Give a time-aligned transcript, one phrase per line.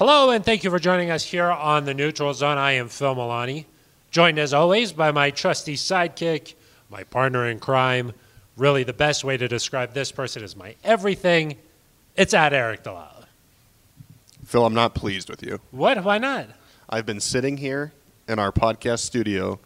[0.00, 2.56] Hello, and thank you for joining us here on the Neutral Zone.
[2.56, 3.66] I am Phil Milani,
[4.10, 6.54] joined as always by my trusty sidekick,
[6.88, 8.14] my partner in crime.
[8.56, 11.58] Really, the best way to describe this person is my everything.
[12.16, 13.26] It's at Aric DiLalla.
[14.46, 15.60] Phil, I'm not pleased with you.
[15.70, 16.02] What?
[16.02, 16.46] Why not?
[16.88, 17.92] I've been sitting here
[18.26, 19.60] in our podcast studio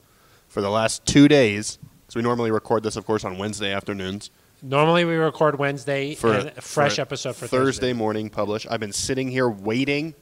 [0.48, 1.78] for the last two days.
[2.08, 4.30] So we normally record this, of course, on Wednesday afternoons.
[4.62, 7.92] Normally, we record Wednesday For a fresh for episode for Thursday Thursday.
[7.92, 8.66] morning publish.
[8.68, 10.12] I've been sitting here waiting.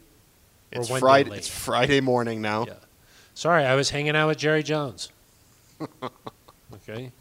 [0.73, 1.37] It's Friday.
[1.37, 2.67] It's Friday morning now.
[2.67, 2.75] Yeah.
[3.35, 5.11] Sorry, I was hanging out with Jerry Jones.
[6.75, 7.13] okay.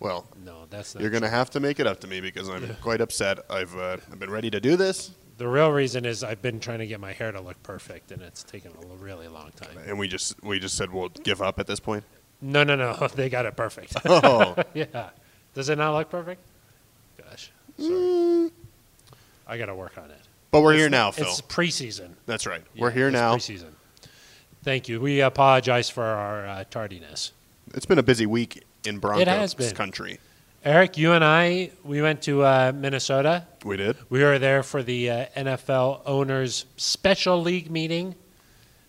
[0.00, 1.00] Well, No, that's not.
[1.00, 3.38] you're going to have to make it up to me because I'm quite upset.
[3.50, 6.80] I've uh, I've been ready to do this, The real reason is I've been trying
[6.80, 9.76] to get my hair to look perfect, and it's taken a really long time.
[9.86, 12.04] and we just we just said we'll give up at this point.
[12.40, 13.08] No, no, no.
[13.14, 13.94] They got it perfect.
[14.04, 15.10] Oh, yeah.
[15.54, 16.40] Does it not look perfect?
[17.18, 17.50] Gosh.
[17.78, 18.50] Sorry.
[19.46, 20.20] I got to work on it.
[20.52, 21.26] But we're here now, Phil.
[21.26, 22.10] It's preseason.
[22.26, 22.60] That's right.
[22.74, 23.36] Yeah, we're here it's now.
[23.36, 23.72] Preseason.
[24.62, 25.00] Thank you.
[25.00, 27.32] We apologize for our uh, tardiness.
[27.72, 29.74] It's been a busy week in Broncos has been.
[29.74, 30.18] country.
[30.64, 33.46] Aric, you and I, we went to uh, Minnesota.
[33.64, 33.96] We did.
[34.10, 38.14] We were there for the uh, NFL owners' special league meeting.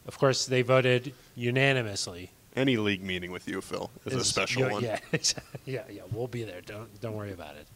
[0.06, 2.30] Of course, they voted unanimously.
[2.58, 4.84] Any league meeting with you, Phil, is a special one.
[4.84, 5.00] Yeah,
[5.66, 6.02] yeah, yeah.
[6.11, 6.59] We'll be there.
[6.61, 7.67] Don't don't worry about it.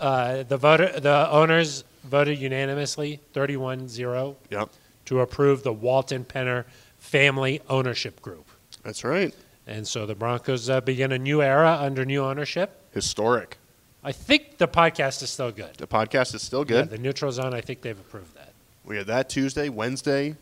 [0.00, 4.70] Uh, the voter, the owners voted unanimously, 31-0, Yep,
[5.06, 6.64] to approve the Walton Penner
[6.98, 8.46] Family Ownership Group.
[8.82, 9.34] that's right.
[9.66, 12.70] And so the Broncos uh, begin a new era under new ownership.
[12.92, 13.56] Historic.
[14.02, 15.74] I think the podcast is still good.
[15.78, 16.90] The podcast is still Yeah, good.
[16.90, 17.54] the neutral zone.
[17.54, 18.52] I think they've approved that.
[18.84, 20.36] we had that Tuesday, Wednesday.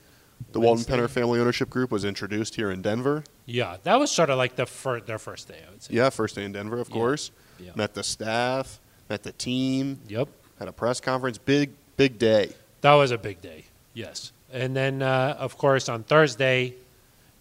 [0.51, 0.93] The Wednesday.
[0.93, 3.23] Walton Penner Family Ownership Group was introduced here in Denver.
[3.47, 5.61] Yeah, that was sort of like the fir- their first day.
[5.65, 5.95] I would say.
[5.95, 6.95] Yeah, first day in Denver, of Yeah.
[6.95, 7.31] course.
[7.61, 7.71] Yeah.
[7.77, 10.29] Met the staff, met the team, Yep.
[10.63, 11.39] Had a press conference.
[11.39, 12.53] Big, big day.
[12.83, 14.33] That was a big day, yes.
[14.53, 16.75] And then, uh, of course, on Thursday,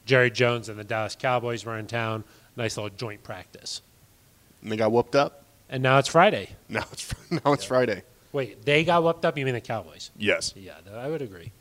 [0.06, 2.24] Jerry Jones and the Dallas Cowboys were in town.
[2.56, 3.82] Nice little joint practice.
[4.62, 5.44] And they got whooped up.
[5.70, 6.50] And now it's Friday.
[6.70, 8.04] Now it's now it's Friday.
[8.32, 9.38] Wait, they got whooped up?
[9.38, 10.10] You mean the Cowboys?
[10.18, 10.54] Yes.
[10.56, 11.52] Yeah, I would agree.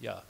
[0.00, 0.20] Yeah.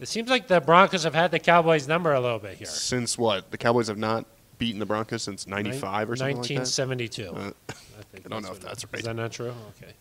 [0.00, 2.66] It seems like the Broncos have had the Cowboys' number a little bit here.
[2.66, 3.50] Since what?
[3.52, 4.26] The Cowboys have not
[4.58, 6.54] beaten the Broncos since '95 or something like that.
[6.54, 7.28] 1972.
[7.34, 7.72] Uh, I,
[8.24, 9.00] I don't know if that's right.
[9.00, 9.54] Is that not true?
[9.82, 9.92] Okay.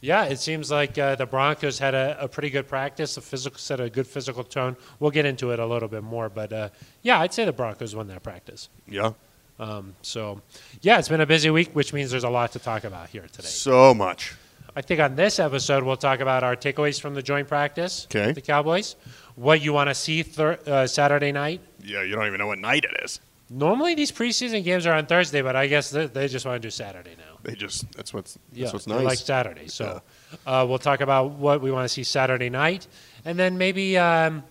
[0.00, 3.16] Yeah, it seems like uh, the Broncos had a, a pretty good practice.
[3.16, 4.76] The physical set a good physical tone.
[5.00, 6.68] We'll get into it a little bit more, but uh,
[7.02, 8.68] yeah, I'd say the Broncos won that practice.
[8.86, 9.12] Yeah.
[9.58, 10.40] Um, so,
[10.82, 13.26] yeah, it's been a busy week, which means there's a lot to talk about here
[13.32, 13.48] today.
[13.48, 14.36] So much.
[14.76, 18.06] I think on this episode we'll talk about our takeaways from the joint practice.
[18.08, 18.26] Okay.
[18.28, 18.94] with The Cowboys.
[19.34, 21.60] What you want to see thir- uh, Saturday night.
[21.82, 23.20] Yeah, you don't even know what night it is.
[23.50, 26.66] Normally these preseason games are on Thursday, but I guess they, they just want to
[26.66, 27.38] do Saturday now.
[27.42, 29.04] They just that's what's that's Yeah, what's nice.
[29.04, 29.68] like Saturday.
[29.68, 30.02] So
[30.46, 32.86] uh, we'll talk about what we want to see Saturday night,
[33.24, 34.44] and then maybe um,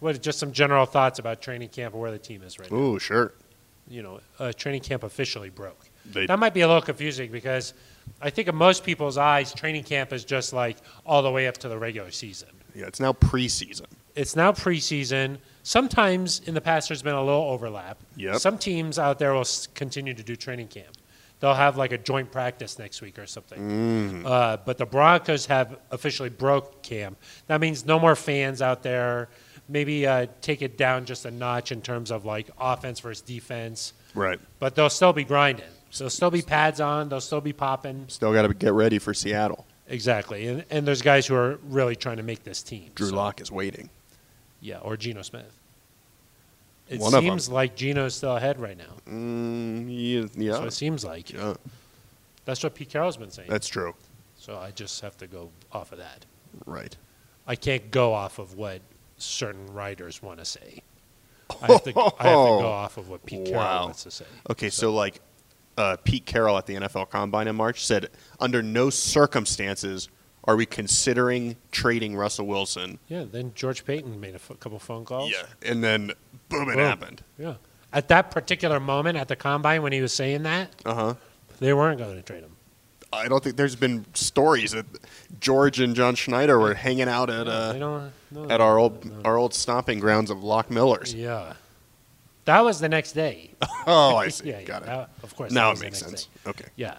[0.00, 2.76] what just some general thoughts about training camp and where the team is right now.
[2.78, 3.32] Ooh, sure.
[3.86, 5.88] You know, uh, training camp officially broke.
[6.06, 7.74] They, That might be a little confusing because
[8.22, 11.58] I think in most people's eyes, training camp is just like all the way up
[11.58, 12.48] to the regular season.
[12.74, 13.86] yeah, it's now preseason.
[14.14, 15.38] It's now preseason.
[15.72, 17.98] Sometimes in the past, there's been a little overlap.
[18.16, 18.36] Yep.
[18.36, 20.96] Some teams out there will s- continue to do training camp.
[21.40, 24.22] They'll have like a joint practice next week or something.
[24.22, 24.26] Mm.
[24.26, 27.18] Uh, but the Broncos have officially broke camp.
[27.48, 29.28] That means no more fans out there.
[29.68, 33.92] Maybe uh, take it down just a notch in terms of like offense versus defense.
[34.14, 34.40] Right.
[34.60, 35.66] But they'll still be grinding.
[35.90, 37.10] So there'll still be pads on.
[37.10, 38.06] They'll still be popping.
[38.08, 39.66] Still got to get ready for Seattle.
[39.86, 40.46] Exactly.
[40.48, 42.90] And, and there's guys who are really trying to make this team.
[42.94, 43.90] Drew So- Lock is waiting.
[44.60, 45.58] Yeah, or Geno Smith.
[46.88, 47.24] It One of 'em.
[47.24, 48.94] seems like Geno's still ahead right now.
[49.06, 51.30] Mm, yeah, what it seems like.
[51.32, 51.54] yeah.
[52.46, 53.48] That's what Pete Carroll's been saying.
[53.50, 53.94] That's true.
[54.38, 56.24] so I just have to go off of that.
[56.64, 56.96] Right.
[57.46, 58.80] I can't go off of what
[59.18, 60.80] certain writers want to say.
[61.62, 63.84] I have to, I have to go off of what Pete Carroll Wow.
[63.86, 64.24] wants to say.
[64.50, 65.20] Okay, so, like
[65.76, 68.08] uh, Pete Carroll at the NFL Combine in March said,
[68.40, 70.08] under no circumstances
[70.48, 72.98] are we considering trading Russell Wilson.
[73.06, 75.30] Yeah, then George Paton made a f- couple phone calls.
[75.30, 76.12] Yeah, and then
[76.48, 76.78] boom, it Boom.
[76.78, 77.22] happened.
[77.38, 77.54] Yeah.
[77.92, 81.14] At that particular moment at the combine when he was saying that, Uh huh.
[81.60, 82.52] they weren't going to trade him.
[83.12, 84.84] I don't think there's been stories that
[85.40, 89.10] George and John Schneider were hanging out at they uh, don't, no, at our old
[89.24, 91.14] our old stomping grounds of Lock Millers.
[91.14, 91.54] Yeah.
[92.46, 93.52] That was the next day.
[93.86, 94.48] Oh, I see.
[94.50, 94.86] yeah, yeah, Got it.
[94.86, 95.50] that- of course.
[95.52, 96.24] now that it was the makes next sense.
[96.44, 96.50] day.
[96.50, 96.64] Okay.
[96.76, 96.96] Yeah.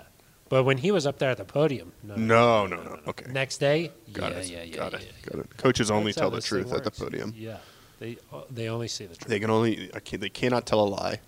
[0.50, 3.00] But when he was up there at the podium, no, No, no, no.
[3.08, 3.32] Okay.
[3.32, 4.48] Next day, Got yeah, it.
[4.50, 5.06] yeah, yeah, Got yeah, it.
[5.24, 5.30] yeah.
[5.32, 5.58] Got it.
[5.58, 7.34] Coaches only That's tell the truth at the podium.
[7.38, 7.58] Yeah,
[8.00, 9.30] they uh, they only say the truth.
[9.30, 11.20] They can only I can't, they cannot tell a lie.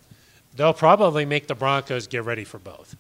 [0.56, 2.96] They'll probably make the Broncos get ready for both.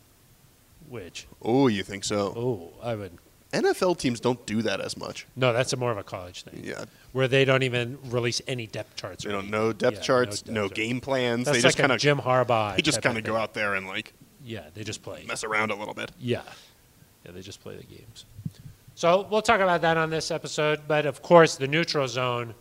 [0.90, 2.34] Which, Oh, you think so?
[2.36, 3.14] oh, I would,
[3.54, 5.26] NFL teams don't do that as much.
[5.36, 6.62] No, that's a more of a college thing.
[6.64, 6.86] Yeah.
[7.14, 9.24] Where they don't even release any depth charts.
[9.24, 10.74] They don't know depth Yeah, charts, depth no charts.
[10.74, 11.46] game plans.
[11.46, 12.76] That's they like just kind of Jim Harbaugh.
[12.76, 14.14] they just kind of go out there and like
[14.44, 15.24] Yeah, they just play.
[15.28, 16.12] mess around a little bit.
[16.20, 16.42] Yeah.
[17.26, 18.26] Yeah, they just play the games.
[18.96, 20.82] So we'll talk about that on this episode.
[20.88, 22.54] But of course, the neutral zone,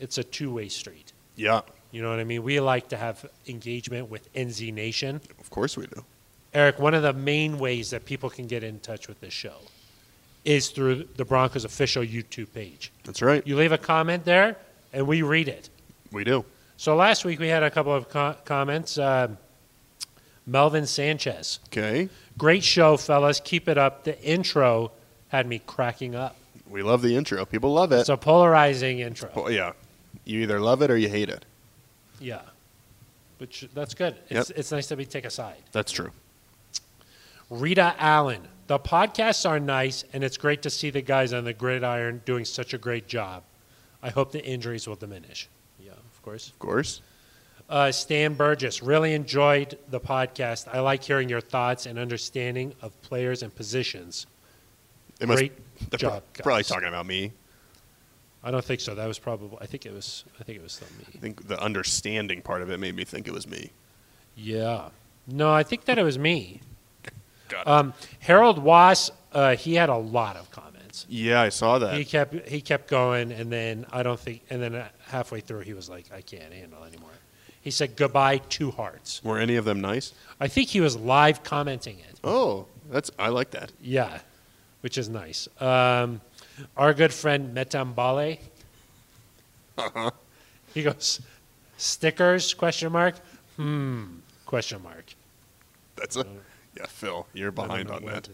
[0.00, 1.12] it's a two way street.
[1.36, 1.60] Yeah,
[1.92, 2.42] You know what I mean?
[2.42, 5.20] We like to have engagement with NZ Nation.
[5.38, 6.04] of course we do.
[6.54, 9.56] Aric, one of the main ways that people can get in touch with this show
[10.44, 12.90] is through the Broncos official YouTube page.
[13.04, 13.46] That's right.
[13.46, 14.56] You leave a comment there,
[14.92, 15.68] and we read it.
[16.12, 16.44] We do.
[16.78, 18.96] So last week we had a couple of co- comments.
[18.98, 19.36] Um
[20.46, 21.58] Melvin Sanchez.
[21.66, 22.08] Okay.
[22.38, 23.40] Great show, fellas.
[23.40, 24.04] Keep it up.
[24.04, 24.92] The intro
[25.28, 26.36] had me cracking up.
[26.68, 27.44] We love the intro.
[27.44, 28.00] People love it.
[28.00, 29.30] It's a polarizing intro.
[29.34, 29.72] Well, yeah.
[30.24, 31.44] You either love it or you hate it.
[32.20, 32.42] Yeah.
[33.38, 34.16] Which that's good.
[34.28, 35.62] It's, it's nice to be take a side.
[35.72, 36.10] That's true.
[37.50, 38.48] Rita Allen.
[38.66, 42.44] The podcasts are nice, and it's great to see the guys on the gridiron doing
[42.44, 43.44] such a great job.
[44.02, 45.48] I hope the injuries will diminish.
[45.78, 46.48] Yeah, of course.
[46.48, 47.00] Of course.
[47.68, 48.82] Uh, Stan Burgess.
[48.82, 50.68] Really enjoyed the podcast.
[50.72, 54.26] I like hearing your thoughts and understanding of players and positions.
[55.20, 55.52] Must, Great
[55.96, 56.68] job, pro- probably guys.
[56.68, 57.32] talking about me.
[58.44, 58.94] I don't think so.
[58.94, 59.58] That was probably.
[59.60, 60.24] I think it was.
[60.38, 61.06] I think it was me.
[61.14, 63.72] I think the understanding part of it made me think it was me.
[64.36, 64.90] Yeah.
[65.26, 66.60] No, I think that it was me.
[67.48, 67.66] Got it.
[67.68, 69.10] Um, Harold Wass.
[69.32, 71.04] Uh, he had a lot of comments.
[71.08, 71.94] yeah, I saw that.
[71.94, 75.60] He kept he kept going, and then I don't think, and then uh, halfway through,
[75.60, 77.10] he was like, "I can't handle anymore."
[77.66, 79.20] He said goodbye two hearts.
[79.24, 80.12] Were any of them nice?
[80.38, 82.20] I think he was live commenting it.
[82.22, 83.72] Oh, that's I like that.
[83.82, 84.20] Yeah,
[84.82, 85.48] which is nice.
[85.60, 86.20] Um,
[86.76, 88.38] our good friend Metambale.
[89.76, 90.10] Uh-huh.
[90.74, 91.20] He goes,
[91.76, 92.54] stickers?
[92.54, 93.16] Question mark.
[93.56, 94.04] Hmm.
[94.44, 95.06] Question mark.
[95.96, 96.24] That's a
[96.76, 97.26] yeah, Phil.
[97.34, 98.28] You're behind on that.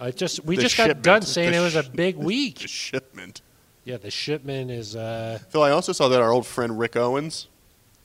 [0.00, 1.04] I just we The just got shipment.
[1.04, 2.60] done The saying it was a sh- week.
[2.60, 3.42] The shipment.
[3.84, 4.96] Yeah, the shipment is.
[4.96, 7.48] Uh, Phil, I also saw that our old friend Rick Owens,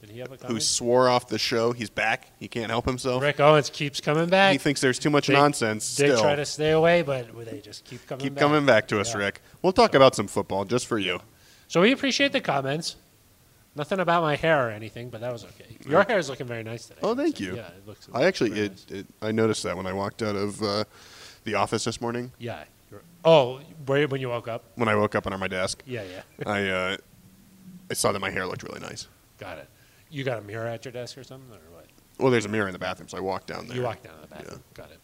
[0.01, 2.27] did he have a who swore off the show, he's back.
[2.39, 3.21] He can't help himself.
[3.21, 4.51] Rick Owens keeps coming back.
[4.53, 5.95] He thinks there's too much They- nonsense.
[5.95, 8.41] They Still, try to stay away, but they just keep coming keep back.
[8.41, 9.19] coming back to us, Yeah.
[9.19, 9.41] Rick.
[9.61, 11.19] We'll talk about some football just for you.
[11.67, 12.95] So we appreciate the comments.
[13.75, 15.77] Nothing about my hair or anything, but that was okay.
[15.87, 16.99] Your hair is looking very nice today.
[17.03, 17.55] Oh, thank So, you.
[17.57, 18.07] Yeah, it looks.
[18.13, 18.85] I actually, it, nice.
[19.01, 20.85] it, I noticed that when I walked out of uh,
[21.43, 22.31] the office this morning.
[22.39, 22.63] Yeah.
[23.23, 24.63] Oh, when you woke up?
[24.75, 26.21] When I woke up under my desk, Yeah, yeah.
[26.51, 26.97] I uh,
[27.91, 29.07] I saw that my hair looked really nice.
[29.37, 29.69] Got it.
[30.09, 31.85] You got a mirror at your desk or something, or what?
[32.17, 33.77] Well, there's a mirror in the bathroom, so I walked down there.
[33.77, 34.63] You walked down to the bathroom.
[34.77, 34.83] Yeah.
[34.83, 34.99] Got it.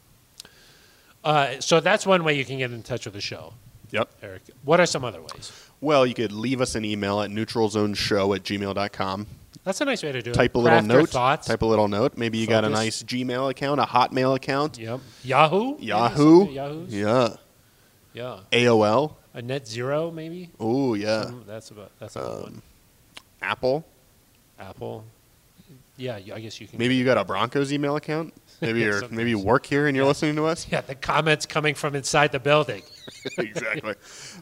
[1.24, 3.54] Uh, so that's one way you can get in touch with the show,
[3.92, 4.22] Yep.
[4.22, 4.42] Aric.
[4.63, 5.52] What are some other ways?
[5.81, 9.28] Well, you could leave us an email at neutralzoneshow at gmail.com.
[9.63, 10.34] That's a nice way to do it.
[10.36, 11.10] Type a little Craft note.
[11.10, 11.48] Thoughts.
[11.48, 12.18] Type a little note.
[12.18, 15.00] Maybe you got a nice Gmail account, a Hotmail account, Yep.
[15.24, 15.78] Yahoo.
[15.80, 16.51] Yahoo.
[16.51, 16.94] Yahoo's.
[16.94, 17.30] Yeah.
[18.13, 18.40] Yeah.
[18.51, 19.16] AOL.
[19.34, 20.51] A net zero maybe.
[20.60, 21.24] Oh, yeah.
[21.24, 22.44] Some- that's about that's a good one.
[22.54, 22.62] Um,
[23.42, 23.86] Apple.
[24.60, 25.04] Apple.
[25.98, 26.78] Yeah, I guess you can.
[26.78, 28.34] Maybe you got a Broncos email account.
[28.62, 29.12] Maybe you're Sometimes.
[29.18, 30.10] maybe you work here and you're Yeah.
[30.10, 30.66] listening to us.
[30.69, 32.84] Yeah, the comments coming from inside the building.
[33.38, 33.96] exactly.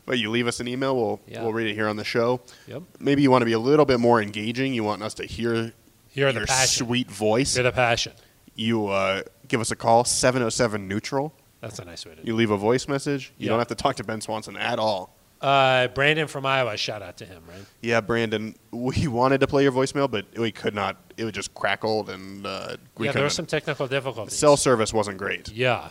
[0.06, 1.42] But you leave us an email, we'll Yeah.
[1.42, 2.42] we'll read it here on the show.
[2.68, 2.84] Yep.
[3.00, 4.74] Maybe you want to be a little bit more engaging.
[4.76, 5.74] You want us to hear
[6.14, 6.86] You're the passion.
[6.86, 7.56] sweet voice.
[7.56, 8.14] You're the passion.
[8.56, 11.34] You uh, give us a call 707 neutral.
[11.62, 12.28] That's a nice way to do it.
[12.28, 13.32] You leave a voice message.
[13.40, 13.50] You Yeah.
[13.50, 15.16] don't have to talk to Ben Swanson at all.
[15.44, 17.66] Uh, Brandon from Iowa, shout out to him, right?
[17.82, 20.96] Yeah, Brandon, we wanted to play your voicemail, but we could not.
[21.18, 24.38] It was just crackled, and uh, we yeah, there were some technical difficulties.
[24.38, 25.50] Cell service wasn't great.
[25.52, 25.90] Yeah,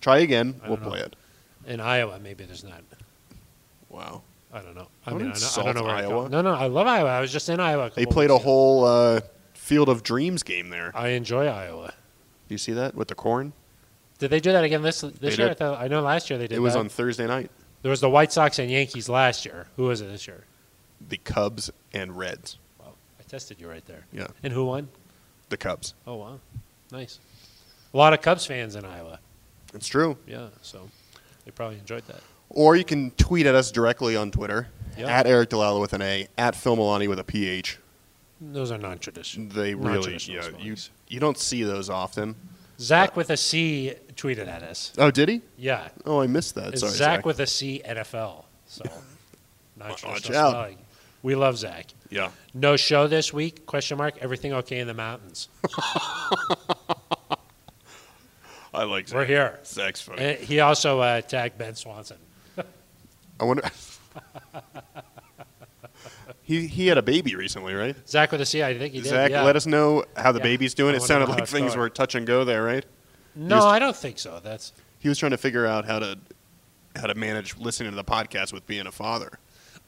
[0.00, 0.60] Try again.
[0.62, 1.16] I We'll play it.
[1.66, 2.82] in Iowa, maybe there's not.
[3.88, 4.22] Wow.
[4.52, 4.86] I don't know.
[5.04, 6.28] I Don't mean, I, know, I don't know where Iowa.
[6.28, 7.08] No, no, I love Iowa.
[7.10, 7.90] I was just in Iowa.
[7.92, 8.44] They played a ago.
[8.44, 9.20] whole uh,
[9.54, 10.92] Field of Dreams game there.
[10.94, 11.88] I enjoy Iowa.
[12.48, 13.52] Do you see that with the corn?
[14.18, 15.50] Did they do that again this this They year?
[15.50, 16.56] I, thought, I know last year they did.
[16.56, 16.78] It was that.
[16.80, 17.50] on Thursday night.
[17.84, 19.66] There was the White Sox and Yankees last year.
[19.76, 20.44] Who was it this year?
[21.06, 22.56] The Cubs and Reds.
[22.80, 24.06] Wow, I tested you right there.
[24.10, 24.88] Yeah, And who won?
[25.50, 25.92] the Cubs.
[26.06, 26.40] Oh wow,
[26.90, 27.20] nice.
[27.92, 29.20] A lot of Cubs fans in Iowa.
[29.74, 30.16] It's true.
[30.26, 30.88] Yeah, so
[31.44, 32.20] they probably enjoyed that.
[32.48, 35.08] Or you can tweet at us directly on Twitter Yeah.
[35.08, 37.78] at Aric DiLalla with an A, at Phil Milani with a PH.
[38.40, 39.48] Those are non-traditional.
[39.50, 40.76] They really, Non-traditional yeah, you
[41.08, 42.34] you don't see those often.
[42.78, 44.92] Zach with a C tweeted at us.
[44.98, 45.42] Oh, did he?
[45.56, 46.68] Yeah, Oh, I missed that.
[46.72, 47.26] it's Sorry, Zach, Zach.
[47.26, 48.44] with a C NFL.
[48.66, 48.84] So
[49.76, 50.50] non-traditional Watch out.
[50.50, 50.78] spelling.
[51.22, 51.86] We love Zach.
[52.10, 52.30] yeah.
[52.52, 53.64] No show this week?
[53.66, 54.16] Question mark.
[54.20, 55.48] Everything okay in the mountains?
[58.74, 59.16] I like Zach.
[59.16, 59.60] We're here.
[59.64, 60.22] Zach's funny.
[60.22, 62.16] And he also uh, tagged Ben Swanson.
[63.40, 63.62] I wonder.
[66.44, 67.96] he he had a baby recently, right?
[68.08, 68.62] Zach with a C.
[68.62, 69.08] I think he did.
[69.08, 69.42] Zach, yeah.
[69.42, 70.44] let us know how the Yeah.
[70.44, 70.94] baby's doing.
[70.94, 71.78] I It sounded like things going.
[71.80, 72.84] were touch and go there, right?
[73.34, 74.40] No, was- I don't think so.
[74.42, 76.18] That's He was trying to figure out how to
[76.96, 79.38] how to manage listening to the podcast with being a father.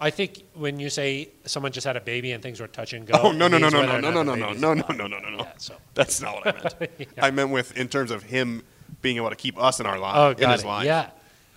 [0.01, 3.07] I think when you say someone just had a baby and things were touch and
[3.07, 3.15] go.
[3.23, 5.39] Oh no no no no no no no no no no no no no no.
[5.39, 5.75] Yeah, so.
[5.95, 7.09] That's not what I meant.
[7.19, 8.63] I meant with in terms of him
[9.03, 10.85] being able to keep us in our life Oh, in his life.
[10.85, 11.11] Yeah.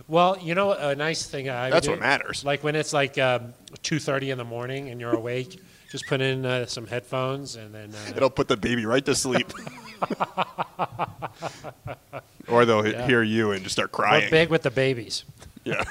[0.10, 2.44] Well, you know, a nice thing I That's do- what matters.
[2.44, 5.62] Like when it's like um, two thirty in the morning and you're awake,
[5.92, 7.94] just put in uh, some headphones and then.
[7.94, 9.52] Uh, It'll put the baby right to sleep.
[12.48, 13.06] or they'll Yeah.
[13.08, 14.30] hear you and just start we're crying.
[14.32, 15.24] big with the babies.
[15.66, 15.84] Yeah.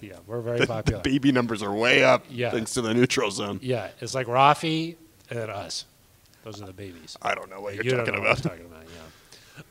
[0.00, 1.02] yeah, we're very popular.
[1.02, 2.50] The baby numbers are way up Yeah.
[2.52, 3.58] thanks to the neutral zone.
[3.62, 4.96] Yeah, it's like Raffi
[5.28, 5.84] and us.
[6.44, 7.16] Those are the babies.
[7.20, 8.20] I don't know what you're you talking about.
[8.28, 8.82] what I'm talking about.
[8.84, 9.00] Yeah.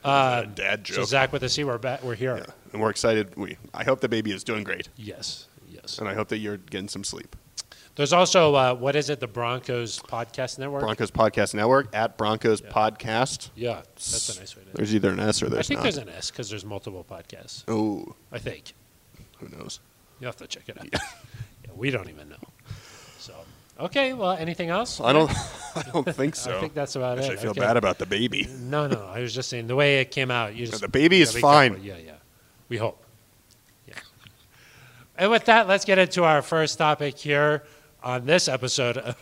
[0.03, 0.95] A dad joke.
[0.95, 2.03] So Zach with the C, we're back.
[2.03, 2.37] We're here.
[2.37, 2.53] Yeah.
[2.73, 3.35] And we're excited.
[3.35, 4.89] We I hope the baby is doing great.
[4.95, 5.47] Yes.
[5.69, 5.97] Yes.
[5.99, 7.35] And I hope that you're getting some sleep.
[7.95, 9.19] There's also uh, what is it?
[9.19, 10.81] The Broncos podcast network.
[10.81, 13.49] Broncos Podcast Network at Broncos Podcast.
[13.53, 14.69] Yeah, that's a nice way to.
[14.73, 15.65] There's either an S or there's.
[15.65, 15.83] I think not.
[15.83, 17.63] there's an S because there's multiple podcasts.
[17.67, 18.73] oh, I think
[19.39, 19.81] who knows?
[20.19, 20.87] you have to check it out.
[20.93, 20.99] yeah,
[21.75, 22.37] we don't even know.
[23.17, 23.33] So
[23.81, 24.99] okay, well, anything else?
[25.01, 25.31] I don't.
[25.75, 26.55] I don't think so.
[26.57, 27.39] I think that's about Actually, it.
[27.39, 27.59] I feel Okay.
[27.61, 28.47] bad about the baby.
[28.59, 30.55] No, no, I was just saying the way it came out.
[30.55, 31.71] You just The baby is fine.
[31.71, 31.85] careful.
[31.87, 32.11] Yeah, yeah.
[32.69, 33.03] We hope.
[33.87, 33.95] Yeah.
[35.17, 37.63] And with that, let's get into our first topic here
[38.03, 39.15] on this episode of,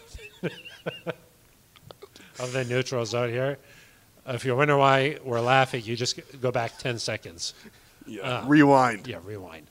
[2.39, 3.57] of the neutral zone here.
[4.27, 7.53] If you're wondering why we're laughing, you just go back 10 seconds.
[8.05, 8.21] Yeah.
[8.21, 9.07] Uh, Rewind.
[9.07, 9.67] Yeah, rewind.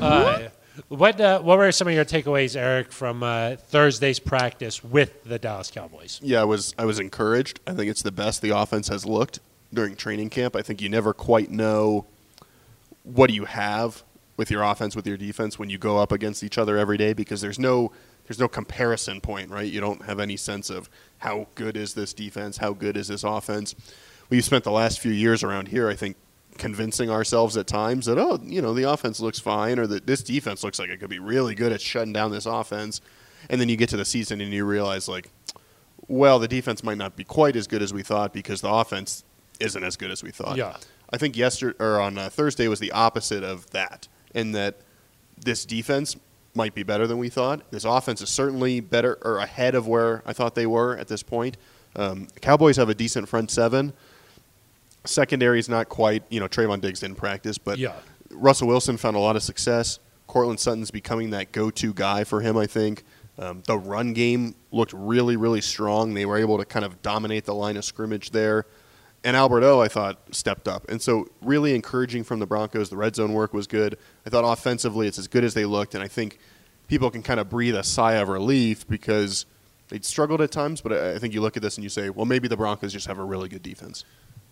[0.00, 0.48] Uh,
[0.88, 5.38] what uh, what were some of your takeaways, Aric, from uh, Thursday's practice with the
[5.38, 6.20] Dallas Cowboys?
[6.22, 7.60] Yeah, I was I was encouraged.
[7.66, 9.40] I think it's the best the offense has looked
[9.72, 10.56] during training camp.
[10.56, 12.06] I think you never quite know
[13.04, 14.02] what you have
[14.36, 17.12] with your offense with your defense when you go up against each other every day
[17.12, 17.92] because there's no
[18.26, 19.70] there's no comparison point, right?
[19.70, 20.88] You don't have any sense of
[21.18, 23.74] how good is this defense, how good is this offense.
[24.30, 26.16] We've spent the last few years around here, I think,
[26.58, 30.22] convincing ourselves at times that oh, you know, the offense looks fine or that this
[30.22, 33.00] defense looks like it could be really good at shutting down this offense.
[33.50, 35.30] And then you get to the season and you realize like
[36.08, 39.24] well, the defense might not be quite as good as we thought because the offense
[39.60, 40.56] isn't as good as we thought.
[40.56, 40.76] Yeah.
[41.10, 44.80] I think yesterday or on uh, Thursday was the opposite of that, in that
[45.38, 46.16] this defense
[46.54, 47.70] might be better than we thought.
[47.70, 51.22] This offense is certainly better or ahead of where I thought they were at this
[51.22, 51.56] point.
[51.94, 53.92] Um, Cowboys have a decent front seven.
[55.04, 57.94] Secondary is not quite, you know, Trevon Diggs didn't practice, but Yeah.
[58.30, 59.98] Russell Wilson found a lot of success.
[60.26, 62.56] Courtland Sutton's becoming that go-to guy for him.
[62.56, 63.04] I think
[63.38, 66.14] um, the run game looked really, really strong.
[66.14, 68.66] They were able to kind of dominate the line of scrimmage there.
[69.24, 70.88] And Albert O, I thought, stepped up.
[70.88, 72.90] And so, really encouraging from the Broncos.
[72.90, 73.96] The red zone work was good.
[74.26, 75.94] I thought offensively, it's as good as they looked.
[75.94, 76.38] And I think
[76.88, 79.46] people can kind of breathe a sigh of relief because
[79.88, 80.80] they struggled at times.
[80.80, 82.92] But I I think you look at this and you say, well, maybe the Broncos
[82.92, 84.04] just have a really good defense.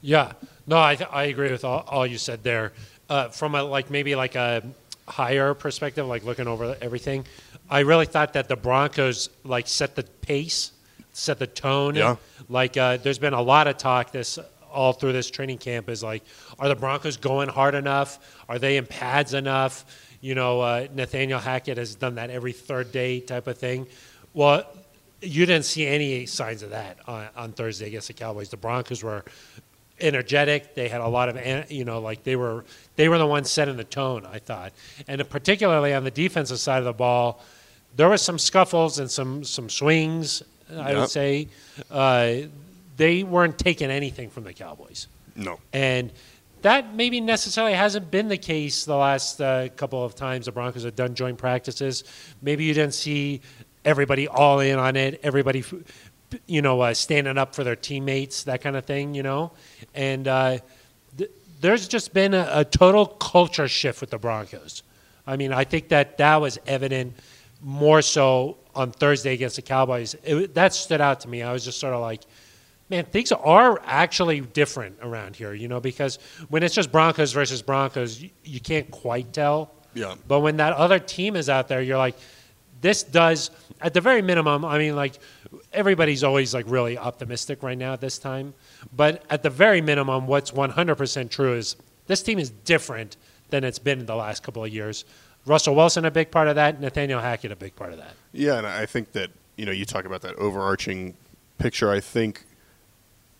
[0.02, 0.32] Yeah,
[0.66, 2.72] no, I, I agree with all, all you said there.
[3.08, 4.62] Uh, from a like maybe like a
[5.08, 7.26] higher perspective, like looking over everything,
[7.68, 10.72] I really thought that the Broncos like set the pace,
[11.12, 11.96] set the tone.
[11.96, 12.16] Yeah.
[12.48, 14.38] Like uh, there's been a lot of talk this
[14.72, 16.22] all through this training camp is like,
[16.58, 18.44] are the Broncos going hard enough?
[18.48, 19.84] Are they in pads enough?
[20.20, 23.86] You know, uh, Nathaniel Hackett has done that every third day type of thing.
[24.32, 24.64] Well,
[25.22, 28.48] you didn't see any signs of that on, on Thursday against the Cowboys.
[28.48, 29.24] The Broncos were
[30.00, 30.74] energetic.
[30.74, 32.64] They had a lot of, you know, like they were
[32.96, 34.26] they were the ones setting the tone.
[34.26, 34.72] I thought,
[35.08, 37.42] and particularly on the defensive side of the ball,
[37.96, 40.42] there was some scuffles and some some swings.
[40.72, 40.96] I Yep.
[40.98, 41.48] would say
[41.90, 42.32] uh,
[42.96, 45.58] they weren't taking anything from the Cowboys, No.
[45.72, 46.12] and
[46.62, 50.84] that maybe necessarily hasn't been the case the last uh, couple of times the Broncos
[50.84, 52.04] have done joint practices.
[52.42, 53.40] Maybe you didn't see
[53.84, 55.18] everybody all in on it.
[55.24, 55.74] Everybody f-
[56.46, 59.52] you know, uh, standing up for their teammates, that kind of thing, you know.
[59.94, 60.58] And uh,
[61.16, 64.82] th- there's just been a, a total culture shift with the Broncos.
[65.26, 67.14] I mean, I think that that was evident
[67.62, 70.16] more so on Thursday against the Cowboys.
[70.24, 71.42] It, that stood out to me.
[71.42, 72.22] I was just sort of like,
[72.88, 76.18] man, things are actually different around here, you know, because
[76.48, 79.72] when it's just Broncos versus Broncos, you, you can't quite tell.
[79.94, 80.14] Yeah.
[80.26, 82.16] But when that other team is out there, you're like,
[82.80, 85.18] this does, at the very minimum, I mean, like,
[85.72, 88.54] everybody's always like really optimistic right now at this time.
[88.94, 91.76] But at the very minimum, what's 100% true is
[92.06, 93.16] this team is different
[93.50, 95.04] than it's been in the last couple of years.
[95.46, 96.80] Russell Wilson, a big part of that.
[96.80, 98.12] Nathaniel Hackett, a big part of that.
[98.32, 101.14] Yeah, and I think that you know you talk about that overarching
[101.58, 101.90] picture.
[101.90, 102.44] I think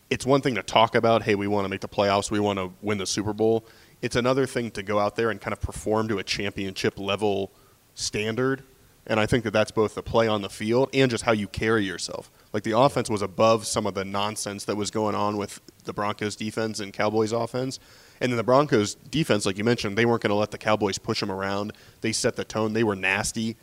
[0.09, 2.59] it's one thing to talk about, hey, we want to make the playoffs, we want
[2.59, 3.63] to win the Super Bowl.
[4.01, 7.51] It's another thing to go out there and kind of perform to a championship level
[7.95, 8.63] standard.
[9.07, 11.47] And I think that that's both the play on the field and just how you
[11.47, 12.29] carry yourself.
[12.53, 15.93] Like the offense was above some of the nonsense that was going on with the
[15.93, 17.79] Broncos defense and Cowboys offense.
[18.19, 20.99] And then the Broncos defense, like you mentioned, they weren't going to let the Cowboys
[20.99, 21.73] push them around.
[22.01, 22.73] They set the tone.
[22.73, 23.57] They were nasty.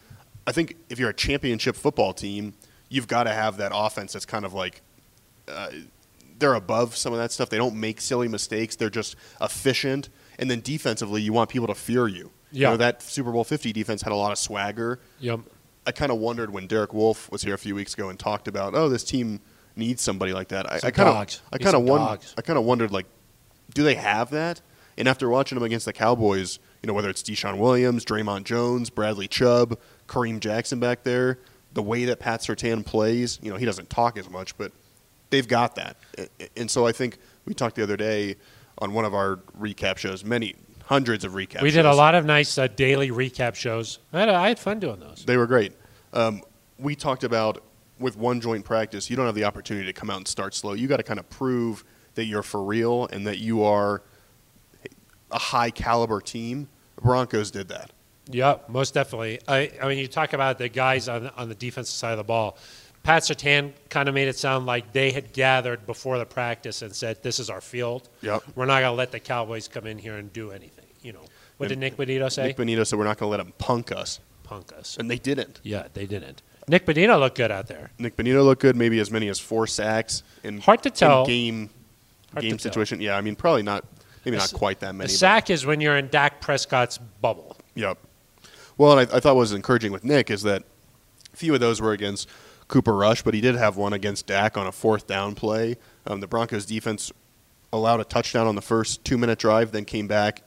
[0.46, 2.54] I think if you're a championship football team,
[2.88, 4.82] you've got to have that offense that's kind of like
[5.46, 5.70] uh,
[6.38, 7.50] they're above some of that stuff.
[7.50, 8.74] They don't make silly mistakes.
[8.74, 10.08] They're just efficient.
[10.38, 12.30] And then defensively, you want people to fear you.
[12.50, 12.68] Yeah.
[12.68, 15.00] You know, that Super Bowl 50 defense had a lot of swagger.
[15.20, 15.40] Yep.
[15.86, 18.46] I kind of wondered when Derek Wolfe was here a few weeks ago and talked
[18.48, 19.40] about, oh, this team
[19.76, 20.70] needs somebody like that.
[20.70, 21.16] I kind of.
[21.52, 22.00] I kind of won-
[22.36, 23.06] I kind of wondered, like,
[23.74, 24.60] do they have that?
[24.96, 28.90] And after watching them against the Cowboys, you know, whether it's DeShawn Williams, Dre'Mont Jones,
[28.90, 29.78] Bradley Chubb,
[30.08, 31.38] Kareem Jackson back there,
[31.72, 34.72] the way that Pat Surtain plays, you know, he doesn't talk as much, but
[35.30, 35.96] they've got that.
[36.56, 38.36] And so I think we talked the other day
[38.78, 40.56] on one of our recap shows, many
[40.88, 41.74] hundreds of recap We shows.
[41.74, 43.98] did a lot of nice uh, daily recap shows.
[44.10, 45.22] I had, I had fun doing those.
[45.26, 45.72] They were great.
[46.14, 46.42] Um,
[46.78, 47.62] we talked about
[47.98, 50.72] with one joint practice, you don't have the opportunity to come out and start slow.
[50.72, 54.02] You got to kind of prove that you're for real and that you are
[55.30, 56.68] a high caliber team.
[56.96, 57.90] The Broncos did that.
[58.30, 59.40] Yeah, most definitely.
[59.46, 62.24] I, I mean, you talk about the guys on on the defensive side of the
[62.24, 62.56] ball.
[63.02, 66.94] Pat Surtain kind of made it sound like they had gathered before the practice and
[66.94, 68.08] said, "This is our field.
[68.22, 68.42] Yep.
[68.54, 71.22] We're not going to let the Cowboys come in here and do anything." You know,
[71.56, 72.48] what did Nik Bonitto say?
[72.48, 74.96] Nik Bonitto said we're not going to let them punk us, Punk us.
[74.98, 75.60] and they didn't.
[75.62, 76.42] Yeah, they didn't.
[76.68, 77.90] Nik Bonitto looked good out there.
[77.98, 81.24] Nik Bonitto looked good, maybe as many as four sacks in Hard to tell.
[81.24, 81.70] game
[82.34, 82.70] Hard game to tell.
[82.72, 83.00] situation.
[83.00, 83.84] Yeah, I mean probably not
[84.26, 85.06] maybe The not quite that many.
[85.08, 87.56] but- sack is when you're in Dak Prescott's bubble.
[87.74, 87.96] Yep.
[88.76, 90.62] Well, and I, I thought what was encouraging with Nick is that
[91.32, 92.28] a few of those were against
[92.68, 95.76] Cooper Rush, but he did have one against Dak on a fourth down play.
[96.06, 97.10] Um, the Broncos defense
[97.72, 100.42] allowed a touchdown on the first two minute drive, then came back.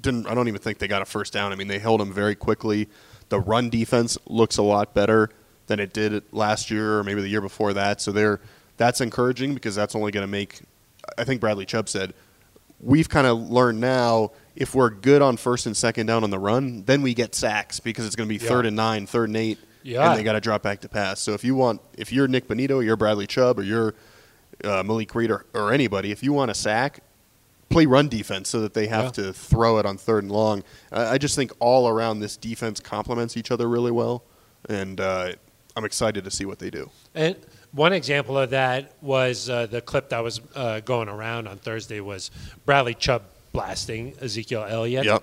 [0.00, 1.52] Didn't I don't even think they got a first down.
[1.52, 2.88] I mean, they held him very quickly.
[3.28, 5.30] The run defense looks a lot better
[5.66, 8.00] than it did last year or maybe the year before that.
[8.00, 8.40] So they're
[8.76, 10.60] that's encouraging because that's only going to make.
[11.18, 12.14] I think Bradley Chubb said
[12.80, 16.38] we've kind of learned now if we're good on first and second down on the
[16.38, 18.48] run, then we get sacks because it's going to be Yeah.
[18.48, 20.10] third and nine, third and eight, Yeah.
[20.10, 21.20] and they got to drop back to pass.
[21.20, 23.94] So if you want, if you're Nik Bonitto, you're Bradley Chubb, or you're
[24.64, 27.00] uh, Malik Reed, or, or anybody, if you want a sack,
[27.70, 29.10] play run defense so that they have Yeah.
[29.24, 30.64] to throw it on third and long.
[30.92, 34.22] Uh, I just think all around this defense complements each other really well,
[34.68, 35.32] and uh,
[35.76, 36.90] I'm excited to see what they do.
[37.14, 37.36] And
[37.72, 42.00] one example of that was uh, the clip that was uh, going around on Thursday
[42.00, 42.30] was
[42.66, 45.04] Bradley Chubb blasting Ezekiel Elliott.
[45.04, 45.22] Yep.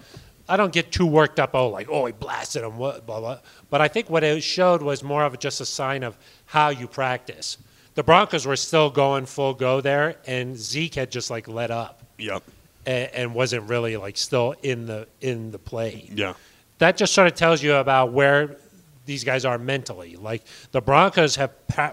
[0.50, 1.52] I don't get too worked up.
[1.54, 2.78] Oh, like oh, he blasted him.
[2.78, 3.40] What, blah blah.
[3.70, 6.88] But I think what it showed was more of just a sign of how you
[6.88, 7.58] practice.
[7.96, 12.02] The Broncos were still going full go there, and Zeke had just like let up
[12.20, 12.44] Yep.
[12.86, 16.34] and, and wasn't really like still in the in the play Yeah.
[16.78, 18.58] that just sort of tells you about where
[19.06, 20.16] these guys are mentally.
[20.16, 21.52] Like the Broncos have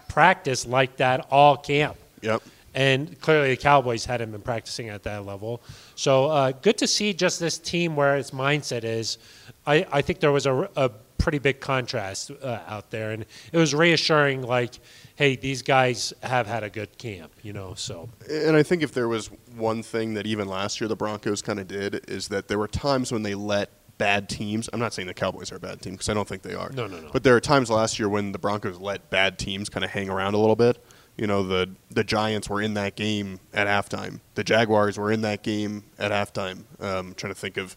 [0.09, 2.43] practiced like that all camp, Yep.
[2.75, 5.63] And clearly the Cowboys hadn't been practicing at that level.
[5.95, 9.19] So uh, good to see just this team where its mindset is.
[9.67, 13.57] I, I think there was a, a pretty big contrast uh, out there, and it
[13.57, 14.43] was reassuring.
[14.43, 14.75] Like,
[15.17, 17.75] hey, these guys have had a good camp, you know.
[17.75, 21.43] So And I think if there was one thing that even last year the Broncos
[21.43, 24.69] kind of did is that there were times when they let bad teams.
[24.73, 26.71] I'm not saying the Cowboys are a bad team because I don't think they are.
[26.71, 27.11] No, no, no.
[27.13, 30.11] But there are times last year when the Broncos let bad teams kind of hang
[30.11, 30.85] around a little bit.
[31.17, 34.21] You know, the the Giants were in that game at halftime.
[34.35, 36.65] The Jaguars were in that game at halftime.
[36.81, 37.77] Um, trying to think of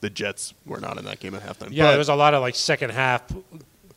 [0.00, 1.68] the Jets were not in that game at halftime.
[1.70, 3.22] yeah, but, there was a lot of like second half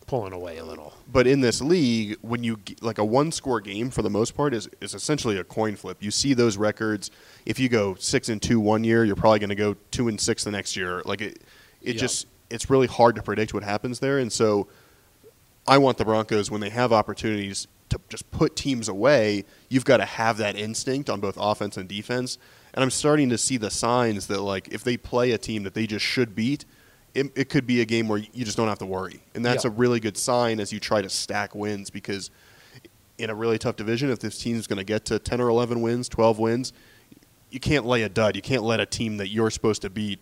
[0.05, 0.93] pulling away a little.
[1.11, 4.53] but in this league, when you like a one score game for the most part
[4.53, 5.97] is is essentially a coin flip.
[6.03, 7.09] You see those records.
[7.47, 10.21] If you go six and two one year, you're probably going to go two and
[10.21, 11.01] six the next year.
[11.05, 11.41] Like it,
[11.81, 12.01] it Yeah.
[12.01, 14.19] just it's really hard to predict what happens there.
[14.19, 14.67] And so,
[15.67, 19.43] I want the Broncos when they have opportunities to just put teams away.
[19.69, 22.37] You've got to have that instinct on both offense and defense.
[22.73, 25.73] And I'm starting to see the signs that like if they play a team that
[25.73, 26.65] they just should beat,
[27.13, 29.21] it, it could be a game where you just don't have to worry.
[29.33, 29.69] And that's Yeah.
[29.71, 32.29] a really good sign as you try to stack wins because
[33.17, 35.79] in a really tough division, if this team's going to get to 10 or 11
[35.81, 36.73] wins, 12 wins,
[37.49, 38.35] you can't lay a dud.
[38.35, 40.19] You can't let a team that you're supposed to beat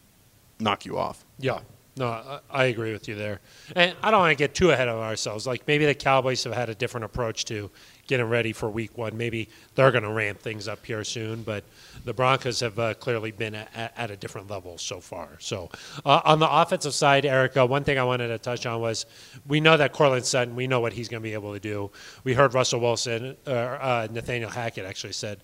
[0.60, 1.26] knock you off.
[1.40, 1.62] Yeah,
[1.96, 3.40] no, I, agree with you there.
[3.76, 5.46] And I don't want to get too ahead of ourselves.
[5.46, 7.70] Like maybe the Cowboys have had a different approach to
[8.08, 9.16] getting ready for Week One.
[9.16, 11.44] Maybe they're going to ramp things up here soon.
[11.44, 11.64] But
[12.04, 15.30] the Broncos have uh, clearly been at, at a different level so far.
[15.40, 15.70] So
[16.04, 19.06] uh, on the offensive side, Erica, one thing I wanted to touch on was
[19.48, 20.56] we know that Courtland Sutton.
[20.56, 21.92] We know what he's going to be able to do.
[22.24, 25.40] We heard Russell Wilson, or uh, Nathaniel Hackett actually said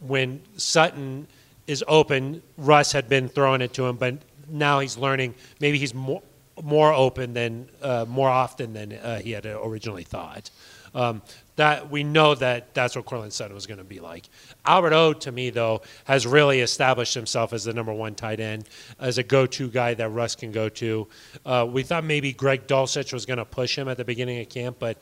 [0.00, 1.28] when Sutton
[1.66, 4.18] is open, Russ had been throwing it to him, but
[4.52, 5.34] now he's learning.
[5.60, 6.22] Maybe he's more
[6.62, 10.50] more open than uh, more often than uh, he had originally thought.
[10.94, 11.22] Um,
[11.56, 14.28] that we know that that's what Courtland Sutton was going to be like.
[14.66, 18.68] Albert O, to me though, has really established himself as the number one tight end,
[19.00, 21.08] as a go-to guy that Russ can go to.
[21.46, 24.48] Uh, we thought maybe Greg Dulcich was going to push him at the beginning of
[24.48, 24.98] camp, but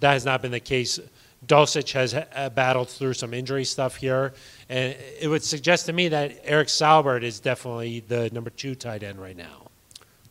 [0.00, 0.98] that has not been the case.
[1.46, 4.34] Dulcich has uh, battled through some injury stuff here,
[4.68, 9.02] and it would suggest to me that Eric Saubert is definitely the number two tight
[9.02, 9.70] end right now.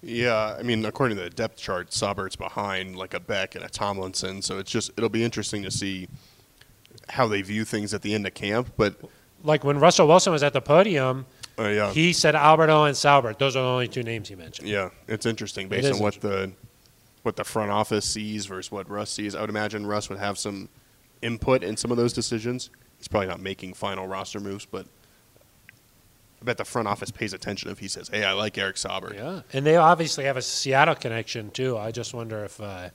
[0.01, 3.69] Yeah, I mean, according to the depth chart, Saubert's behind like a Beck and a
[3.69, 6.07] Tomlinson, so it's just it'll be interesting to see
[7.09, 8.71] how they view things at the end of camp.
[8.77, 8.95] But
[9.43, 11.25] like when Russell Wilson was at the podium,
[11.57, 13.39] uh, yeah, he said Albert O and Saubert.
[13.39, 14.69] Those are the only two names he mentioned.
[14.69, 16.51] Yeah, it's interesting based It on what the
[17.23, 19.35] what the front office sees versus what Russ sees.
[19.35, 20.69] I would imagine Russ would have some
[21.21, 22.69] input in some of those decisions.
[22.97, 24.85] He's probably not making final roster moves, but
[26.41, 29.15] I bet the front office pays attention if he says, "Hey, I like Eric Saubert."
[29.15, 31.77] Yeah, and they obviously have a Seattle connection too.
[31.77, 32.89] I just wonder if uh,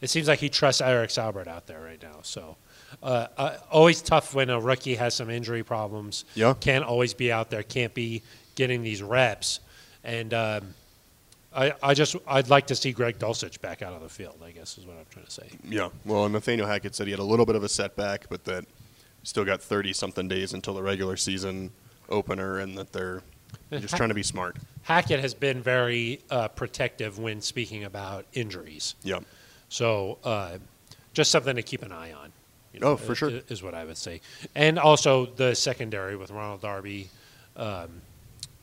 [0.00, 2.20] it seems like he trusts Eric Saubert out there right now.
[2.22, 2.56] So.
[3.04, 6.24] Uh, uh, always tough when a rookie has some injury problems.
[6.34, 6.54] Yeah.
[6.58, 7.62] Can't always be out there.
[7.62, 8.20] Can't be
[8.56, 9.60] getting these reps.
[10.02, 10.74] And um,
[11.54, 14.40] I, I just I'd like to see Greg Dulcich back out on the field.
[14.44, 15.48] I guess is what I'm trying to say.
[15.68, 15.88] Yeah.
[16.04, 18.64] Well, Nathaniel Hackett said he had a little bit of a setback, but that
[19.24, 21.72] still got 30 something days until the regular season
[22.08, 23.22] opener, and that they're
[23.72, 24.56] just trying to be smart.
[24.82, 28.94] Hackett has been very uh, protective when speaking about injuries.
[29.02, 29.18] Yeah.
[29.68, 30.58] So uh,
[31.14, 32.32] just something to keep an eye on.
[32.72, 33.30] you Oh, for i- sure.
[33.48, 34.20] Is what I would say.
[34.54, 37.08] And also the secondary with Ronald Darby,
[37.56, 38.00] um,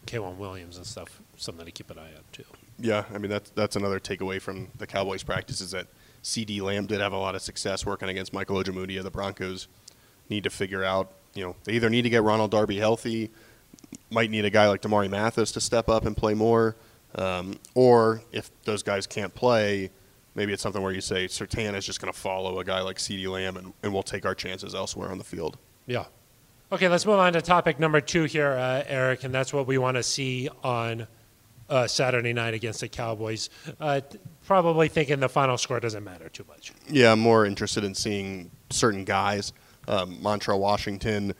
[0.06, 2.43] K'Waun Williams and stuff, something to keep an eye on too.
[2.79, 5.87] Yeah, I mean that's that's another takeaway from the Cowboys practice is that
[6.23, 9.01] CeeDee Lamb did have a lot of success working against Michael Ojemudia.
[9.01, 9.67] The Broncos
[10.29, 13.31] need to figure out, you know, they either need to get Ronald Darby healthy,
[14.09, 16.75] might need a guy like Damari Mathis to step up and play more,
[17.15, 19.89] um, or if those guys can't play,
[20.35, 22.97] maybe it's something where you say Surtain is just going to follow a guy like
[22.97, 25.57] CeeDee Lamb and, and we'll take our chances elsewhere on the field.
[25.85, 26.05] Yeah.
[26.71, 29.77] Okay, let's move on to topic number two here, uh, Aric, and that's what we
[29.77, 31.07] want to see on
[31.69, 33.49] uh, Saturday night against the Cowboys.
[33.80, 34.01] Uh,
[34.45, 36.73] probably thinking the final score doesn't matter too much.
[36.89, 39.53] Yeah, I'm more interested in seeing certain guys.
[39.88, 41.34] Um, Montrell Washington,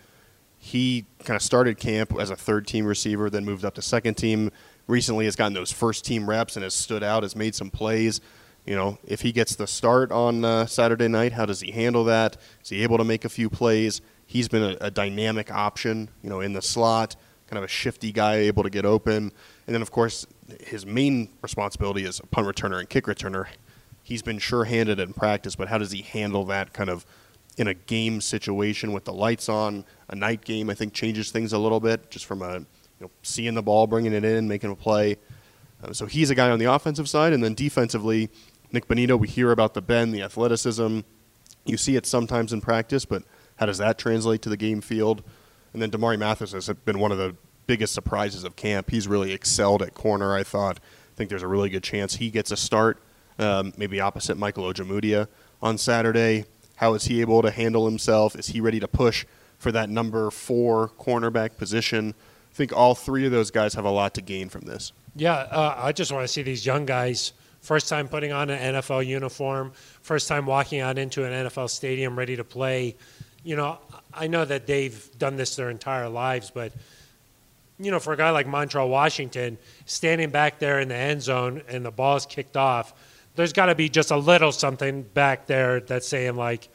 [0.58, 4.16] he kind of started camp as a third team receiver, then moved up to second
[4.16, 4.52] team.
[4.88, 8.22] Recently has gotten those first team reps and has stood out, has made some plays.
[8.66, 12.04] You know, if he gets the start on uh, Saturday night, how does he handle
[12.06, 12.38] that?
[12.62, 14.02] Is he able to make a few plays?
[14.26, 17.16] He's been a, a dynamic option, you know, in the slot,
[17.48, 19.32] kind of a shifty guy able to get open.
[19.68, 20.26] And then, of course,
[20.66, 23.48] his main responsibility is a punt returner and kick returner.
[24.02, 27.06] He's been sure-handed in practice, but how does he handle that kind of
[27.58, 29.84] in a game situation with the lights on?
[30.08, 32.66] A night game, I think, changes things a little bit, just from a you
[33.02, 35.18] know seeing the ball, bringing it in, making a play.
[35.84, 38.30] Uh, so he's a guy on the offensive side, and then defensively,
[38.72, 39.20] Nik Bonitto.
[39.20, 41.02] We hear about the bend, the athleticism.
[41.66, 43.24] You see it sometimes in practice, but
[43.58, 45.24] how does that translate to the game field?
[45.74, 47.36] And then Damari Mathis has been one of the
[47.68, 48.90] biggest surprises of camp.
[48.90, 50.36] He's really excelled at corner.
[50.36, 50.80] I thought.
[50.80, 53.02] I think there's a really good chance he gets a start,
[53.40, 55.28] um, maybe opposite Michael Ojemudia
[55.62, 56.46] on Saturday.
[56.76, 58.36] How is he able to handle himself?
[58.36, 59.26] Is he ready to push
[59.58, 62.14] for that number four cornerback position?
[62.52, 64.92] I think all three of those guys have a lot to gain from this.
[65.16, 68.76] Yeah, uh, I just want to see these young guys first time putting on an
[68.76, 72.96] NFL uniform, first time walking out into an NFL stadium ready to play.
[73.44, 73.80] You know,
[74.14, 76.72] I know that they've done this their entire lives, but
[77.80, 81.62] you know, for a guy like Montrell Washington, standing back there in the end zone
[81.68, 82.94] and the ball's kicked off,
[83.36, 86.70] there's got to be just a little something back there that's saying like,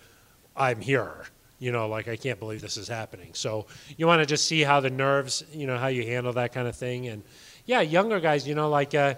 [0.56, 1.24] "I'm here."
[1.58, 3.30] You know, like I can't believe this is happening.
[3.34, 6.52] So you want to just see how the nerves, you know, how you handle that
[6.52, 7.22] kind of thing, and
[7.66, 8.94] yeah, younger guys, you know, like.
[8.94, 9.14] Uh,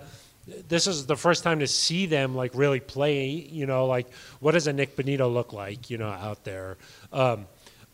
[0.68, 3.28] this is the first time to see them like really play.
[3.28, 5.88] You know, like what does a Nik Bonitto look like?
[5.88, 6.76] You know, out there.
[7.14, 7.46] Um,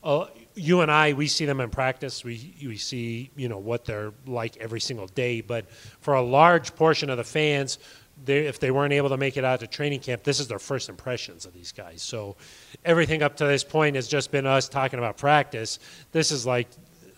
[0.02, 2.24] uh, you and I, we see them in practice.
[2.24, 5.40] We we see you know what they're like every single day.
[5.40, 7.78] But for a large portion of the fans,
[8.24, 10.58] they, if they weren't able to make it out to training camp, this is their
[10.58, 12.02] first impressions of these guys.
[12.02, 12.36] So
[12.84, 15.78] everything up to this point has just been us talking about practice.
[16.12, 16.68] This is like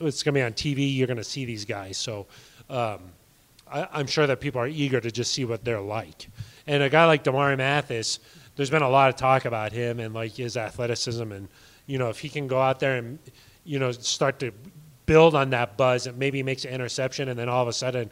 [0.00, 0.96] it's going to be on TV.
[0.96, 1.96] You're going to see these guys.
[1.96, 2.26] So.
[2.70, 3.00] Um,
[3.72, 6.28] I, I'm sure that people are eager to just see what they're like.
[6.66, 8.18] And a guy like Damari Mathis,
[8.56, 11.48] there's been a lot of talk about him and like his athleticism, and
[11.92, 13.18] you know if he can go out there and
[13.64, 14.50] you know start to
[15.04, 18.10] build on that buzz, and maybe makes an interception, and then all of a sudden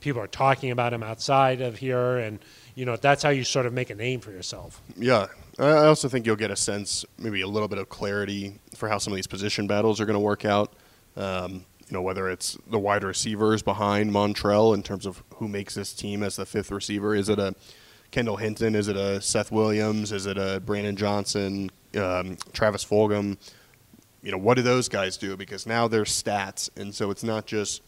[0.00, 2.40] people are talking about him outside of here, and
[2.74, 4.82] you know that's how you sort of make a name for yourself.
[4.98, 5.28] Yeah.
[5.58, 8.90] I I also think you'll get a sense, maybe a little bit of clarity for
[8.90, 10.74] how some of these position battles are going to work out.
[11.16, 15.74] Um, you know, whether it's the wide receivers behind Montrell in terms of who makes
[15.74, 17.14] this team as the fifth receiver.
[17.14, 17.54] Is it a
[18.10, 18.74] Kendall Hinton?
[18.74, 20.12] Is it a Seth Williams?
[20.12, 21.70] Is it a Brandon Johnson?
[21.96, 23.38] Um, Travis Fulgham?
[24.22, 25.36] You know, what do those guys do?
[25.36, 27.82] Because now they're stats, and so it's not just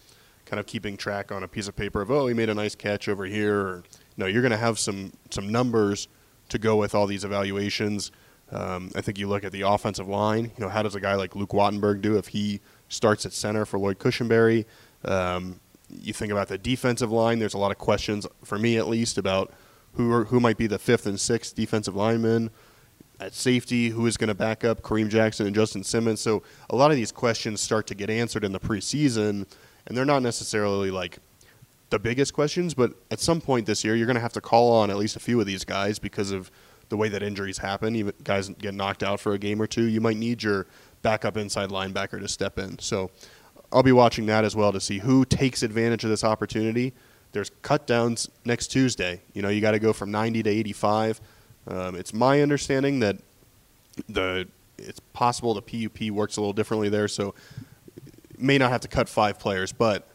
[0.46, 2.74] kind of keeping track on a piece of paper of oh he made a nice
[2.74, 3.58] catch over here.
[3.58, 3.84] Or,
[4.16, 6.08] no, you're going to have some some numbers
[6.48, 8.10] to go with all these evaluations.
[8.50, 10.44] Um, I think you look at the offensive line.
[10.44, 13.64] You know, how does a guy like Luke Wattenberg do if he starts at center
[13.64, 14.66] for Lloyd Cushenberry?
[15.04, 17.38] Um, you think about the defensive line.
[17.38, 19.52] There's a lot of questions for me, at least, about
[19.94, 22.50] who are, who might be the fifth and sixth defensive linemen
[23.20, 23.88] at safety.
[23.88, 26.20] Who is going to back up Kareem Jackson and Justin Simmons?
[26.20, 29.46] So a lot of these questions start to get answered in the preseason,
[29.86, 31.18] and they're not necessarily like
[31.90, 34.72] the biggest questions, but at some point this year, you're going to have to call
[34.72, 36.50] on at least a few of these guys because of
[36.88, 37.94] the way that injuries happen.
[37.96, 40.66] Even guys get knocked out for a game or two, you might need your
[41.02, 42.78] backup inside linebacker to step in.
[42.78, 43.10] So
[43.72, 46.92] I'll be watching that as well to see who takes advantage of this opportunity.
[47.32, 49.20] There's cut downs next Tuesday.
[49.32, 51.20] You know, you got to go from 90 to 85.
[51.66, 53.18] Um, it's my understanding that
[54.08, 57.34] the it's possible the PUP works a little differently there, so
[58.38, 60.06] may not have to cut five players, but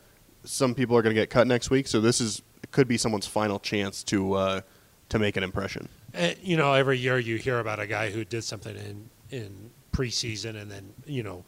[0.43, 1.87] some people are going to get cut next week.
[1.87, 4.61] So this is could be someone's final chance to uh,
[5.09, 5.87] to make an impression.
[6.13, 9.69] Uh, you know, every year you hear about a guy who did something in in
[9.91, 11.43] preseason and then you know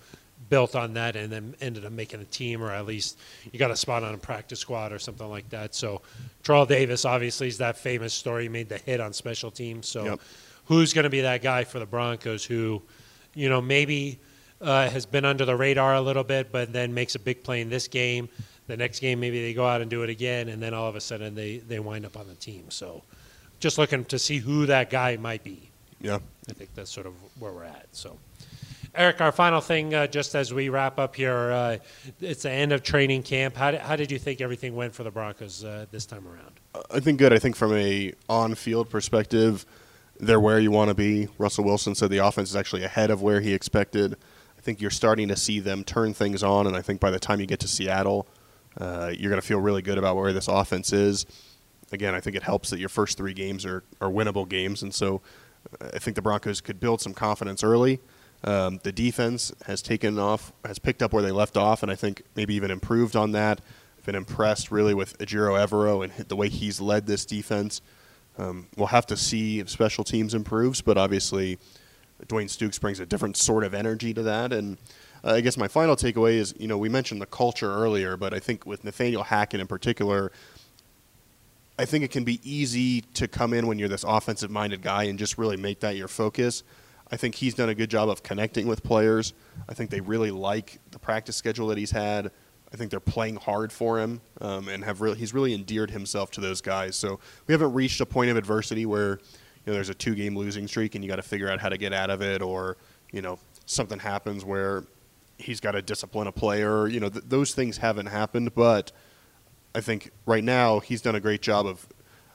[0.52, 3.18] built on that and then ended up making a team or at least
[3.52, 5.74] you got a spot on a practice squad or something like that.
[5.74, 6.02] So
[6.44, 8.44] Terrell Davis obviously is that famous story.
[8.44, 9.88] He made the hit on special teams.
[9.88, 10.20] So Yep.
[10.66, 12.82] who's going to be that guy for the Broncos who,
[13.34, 14.20] you know, maybe
[14.60, 17.62] uh, has been under the radar a little bit, but then makes a big play
[17.62, 18.28] in this game.
[18.68, 20.96] The next game, maybe they go out and do it again, and then all of
[20.96, 22.70] a sudden they, they wind up on the team.
[22.70, 23.04] So
[23.62, 25.70] just looking to see who that guy might be.
[26.02, 26.20] Yeah.
[26.50, 27.88] I think that's sort of where we're at.
[27.94, 28.18] So,
[28.96, 31.78] Aric, our final thing, uh, just as we wrap up here, uh,
[32.20, 33.56] it's the end of training camp.
[33.56, 36.60] How did, how did you think everything went for the Broncos uh, this time around?
[36.94, 37.32] I think good.
[37.32, 39.66] I think from a on-field perspective,
[40.20, 41.30] they're where you want to be.
[41.38, 44.18] Russell Wilson said the offense is actually ahead of where he expected.
[44.58, 47.20] I think you're starting to see them turn things on, and I think by the
[47.20, 48.28] time you get to Seattle,
[48.78, 51.26] uh, you're going to feel really good about where this offense is.
[51.94, 54.94] Again, I think it helps that your first three games are, are winnable games, and
[54.94, 55.22] so
[55.80, 58.02] uh, I think the Broncos could build some confidence early.
[58.44, 61.96] Um, the defense has taken off, has picked up where they left off, and I
[61.96, 63.62] think maybe even improved on that.
[63.98, 67.82] I've been impressed really with Ejiro Evero and the way he's led this defense.
[68.38, 71.60] Um, we'll have to see if special teams improves, but obviously
[72.28, 74.54] Dwayne Stukes brings a different sort of energy to that.
[74.54, 74.78] And
[75.24, 78.34] uh, I guess my final takeaway is, you know, we mentioned the culture earlier, but
[78.34, 80.32] I think with Nathaniel Hackett in particular,
[81.78, 85.04] I think it can be easy to come in when you're this offensive minded guy
[85.04, 86.64] and just really make that your focus.
[87.12, 89.34] I think he's done a good job of connecting with players.
[89.68, 92.32] I think they really like the practice schedule that he's had.
[92.74, 96.32] I think they're playing hard for him um, and have really he's really endeared himself
[96.32, 96.96] to those guys.
[96.96, 99.20] So we haven't reached a point of adversity where
[99.66, 101.68] you know there's a two game losing streak and you got to figure out how
[101.70, 102.78] to get out of it, or
[103.12, 104.86] you know something happens where
[105.38, 106.88] he's got to discipline a player.
[106.88, 108.94] You know th- those things haven't happened, but
[109.76, 111.86] I think right now he's done a great job of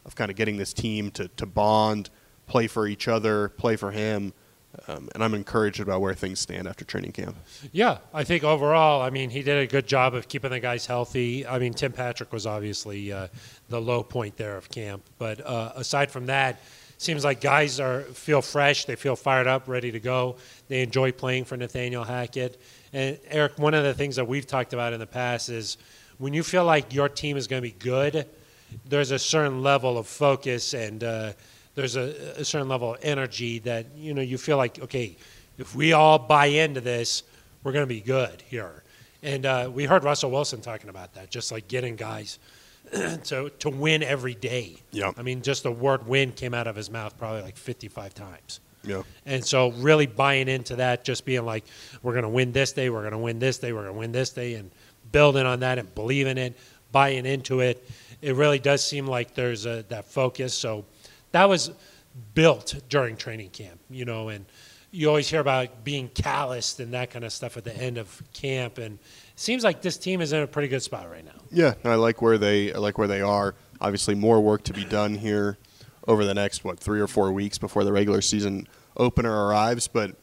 [0.05, 2.11] of kind of getting this team to to bond,
[2.47, 4.35] play for each other, play for him.
[4.89, 7.37] Um, and I'm encouraged about where things stand after training camp.
[7.73, 10.87] Yeah, I think overall, I mean, he did a good job of keeping the guys
[10.87, 11.47] healthy.
[11.47, 13.29] I mean, Tim Patrick was obviously uh,
[13.69, 16.61] the low point there of camp, but uh, aside from that,
[16.99, 20.37] seems like guys are feel fresh, they feel fired up, ready to go.
[20.69, 22.61] They enjoy playing for Nathaniel Hackett.
[22.93, 25.77] And Aric, one of the things that we've talked about in the past is
[26.19, 28.27] when you feel like your team is going to be good,
[28.89, 31.33] there's a certain level of focus and uh,
[31.77, 35.17] there's a, a certain level of energy that you know you feel like okay,
[35.59, 37.23] if we all buy into this,
[37.62, 38.83] we're going to be good here.
[39.23, 42.39] And uh, we heard Russell Wilson talking about that, just like getting guys
[42.93, 44.77] to to win every day.
[44.91, 45.12] Yeah.
[45.17, 48.61] I mean, just the word "win" came out of his mouth probably like 55 times.
[48.87, 49.03] Yeah.
[49.25, 51.65] And so, really buying into that, just being like,
[52.03, 53.99] we're going to win this day, we're going to win this day, we're going to
[53.99, 54.71] win this day, and
[55.12, 56.57] building on that and believing it,
[56.93, 57.89] buying into it.
[58.23, 60.55] It really does seem like there's a, that focus.
[60.55, 60.85] So,
[61.37, 61.70] that was
[62.33, 64.46] built during training camp, you know, and
[64.90, 68.22] you always hear about being calloused and that kind of stuff at the end of
[68.33, 68.79] camp.
[68.79, 69.01] And it
[69.38, 71.33] seems like this team is in a pretty good spot right now.
[71.53, 73.55] Yeah, I like where they I like where they are.
[73.83, 75.59] Obviously, more work to be done here
[76.09, 79.88] over the next what three or four weeks before the regular season opener arrives.
[79.88, 80.16] But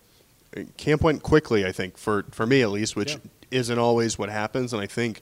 [0.58, 3.18] uh, camp went quickly, I think for for me at least, which Yeah.
[3.60, 5.22] isn't always what happens, and I think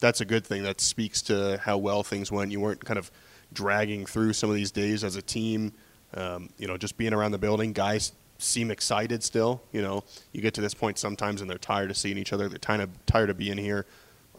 [0.00, 0.64] that's a good thing.
[0.64, 2.50] That speaks to how well things went.
[2.50, 3.12] You weren't kind of
[3.52, 5.72] dragging through some of these days as a team.
[6.14, 9.62] Um, you know, just being around the building, guys seem excited still.
[9.72, 12.48] You know, you get to this point sometimes and they're tired of seeing each other.
[12.48, 13.86] They're kind of tired of being here.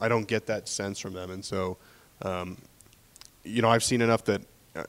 [0.01, 1.77] I don't get that sense from them, and so,
[2.21, 2.57] um,
[3.43, 4.41] you know, I've seen enough that
[4.73, 4.83] uh,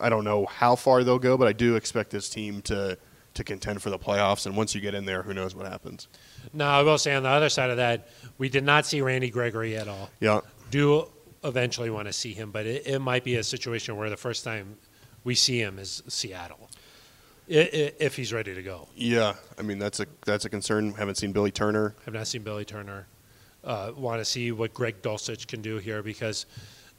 [0.00, 2.98] I don't know how far they'll go, but I do expect this team to
[3.34, 4.46] to contend for the playoffs.
[4.46, 6.08] And once you get in there, who knows what happens?
[6.52, 8.08] Now, I will say on the other side of that,
[8.38, 10.10] we did not see Randy Gregory at all.
[10.20, 11.06] Yeah, Do
[11.46, 14.44] eventually want to see him, but it, it might be a situation where the first
[14.44, 14.76] time
[15.24, 16.68] we see him is Seattle,
[17.48, 18.88] if he's ready to go.
[18.94, 19.34] yeah.
[19.58, 20.92] I mean, that's a that's a concern.
[20.92, 21.94] Haven't seen Billy Turner.
[22.04, 23.06] Have not seen Billy Turner.
[23.64, 26.46] Uh, want to see what Greg Dulcich can do here because,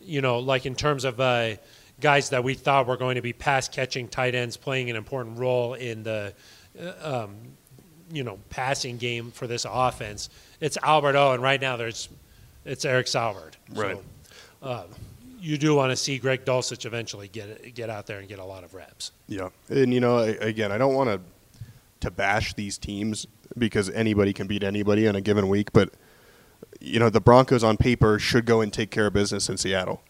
[0.02, 1.56] you know, like in terms of uh,
[2.02, 5.40] guys that we thought were going to be pass catching tight ends playing an important
[5.40, 6.34] role in the,
[6.78, 7.36] uh, um,
[8.12, 10.30] you know, passing game for this offense,
[10.60, 12.10] it's Albert O, and right now there's,
[12.66, 13.54] it's Eric Saubert.
[13.74, 13.96] Right.
[13.96, 14.04] So,
[14.62, 14.84] uh,
[15.40, 18.46] you do want to see Greg Dulcich eventually get get out there and get a
[18.46, 19.12] lot of reps.
[19.28, 21.22] Yeah, and you know, again, I don't want to
[22.00, 23.26] to bash these teams
[23.58, 25.94] because anybody can beat anybody on a given week, but
[26.80, 30.02] you know, the Broncos on paper should go and take care of business in Seattle,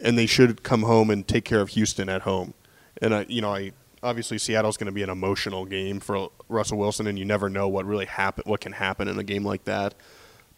[0.00, 2.54] and they should come home and take care of Houston at home.
[3.00, 6.78] And I, you know, I obviously Seattle's going to be an emotional game for Russell
[6.78, 9.64] Wilson, and you never know what really happen, what can happen in a game like
[9.64, 9.94] that.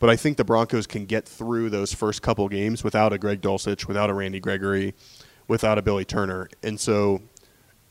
[0.01, 3.41] But I think the Broncos can get through those first couple games without a Greg
[3.41, 4.95] Dulcich, without a Randy Gregory,
[5.49, 7.21] without a Billy Turner, and so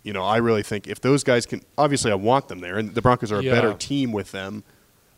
[0.03, 2.95] you know, I really think if those guys can, obviously, I want them there, and
[2.95, 3.51] the Broncos are a Yeah.
[3.51, 4.63] better team with them.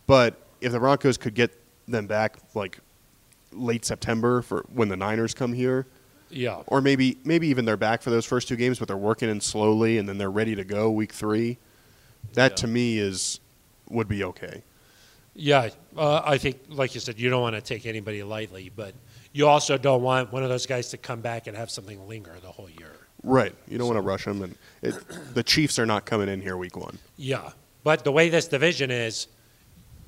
[0.08, 1.52] But if the Broncos could get
[1.88, 2.80] them back like
[3.52, 5.86] late September for when the Niners come here,
[6.32, 6.64] Yeah.
[6.66, 9.42] or maybe maybe even they're back for those first two games, but they're working in
[9.42, 11.60] slowly, and then they're ready to go week three.
[12.34, 12.56] That Yeah.
[12.56, 13.40] to me is
[13.92, 14.64] would be okay.
[15.40, 18.94] Yeah, uh, I think, like you said, you don't want to take anybody lightly, but
[19.32, 22.34] you also don't want one of those guys to come back and have something linger
[22.42, 22.92] the whole year.
[23.24, 23.56] Right.
[23.68, 24.96] You don't want to rush them, and it,
[25.34, 26.98] the Chiefs are not coming in here week one.
[27.18, 27.52] Yeah,
[27.84, 29.28] but the way this division is,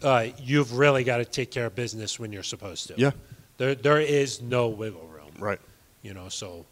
[0.03, 2.95] uh, you've really got to take care of business when you're supposed to.
[2.97, 3.11] Yeah.
[3.57, 5.31] there there is no wiggle room.
[5.39, 5.59] Right.
[6.01, 6.65] You know, so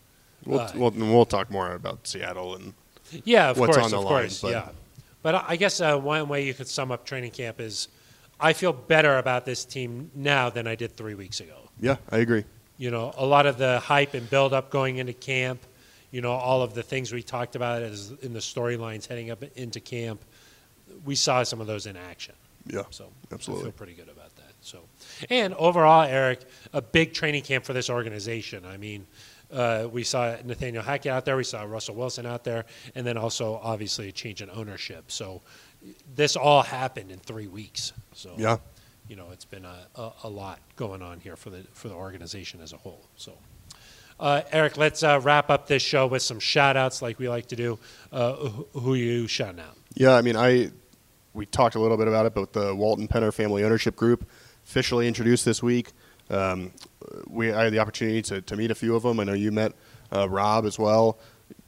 [0.46, 2.74] We'll Uh, we'll, we'll talk more about Seattle and
[3.26, 4.70] yeah, of What's course, on the of line, course, but- yeah.
[5.22, 7.90] But I I guess uh, one way you could sum up training camp is,
[8.40, 11.70] I feel better about this team now than I did three weeks ago.
[11.80, 12.46] yeah, I agree.
[12.78, 15.62] you know, a lot of the hype and build up going into camp,
[16.12, 19.44] you know, all of the things we talked about as in the storylines heading up
[19.56, 20.22] into camp,
[21.06, 22.36] we saw some of those in action.
[22.66, 22.84] Yeah.
[22.90, 23.64] So Absolutely.
[23.64, 24.54] I feel pretty good about that.
[24.62, 24.80] So,
[25.30, 26.42] and overall, Aric,
[26.74, 28.66] a big training camp for this organization.
[28.66, 29.06] I mean,
[29.52, 33.18] uh, we saw Nathaniel Hackett out there, we saw Russell Wilson out there, and then
[33.18, 35.12] also obviously a change in ownership.
[35.12, 35.42] So,
[36.16, 37.94] this all happened in three weeks.
[38.14, 38.58] So Yeah.
[39.08, 41.96] you know, it's been a, a, a lot going on here for the for the
[41.96, 43.06] organization as a whole.
[43.16, 43.34] So,
[44.20, 47.48] uh, Aric, let's uh, wrap up this show with some shout outs like we like
[47.48, 47.80] to do.
[48.12, 48.34] Uh,
[48.74, 49.76] who, you shouting out?
[49.96, 50.72] Yeah, I mean, I
[51.34, 54.28] we talked a little bit about it, but the Walton Penner Family Ownership Group
[54.66, 55.92] officially introduced this week.
[56.30, 56.72] Um,
[57.28, 59.20] we I had the opportunity to, to meet a few of them.
[59.20, 59.72] I know you met
[60.14, 61.18] uh, Rob as well.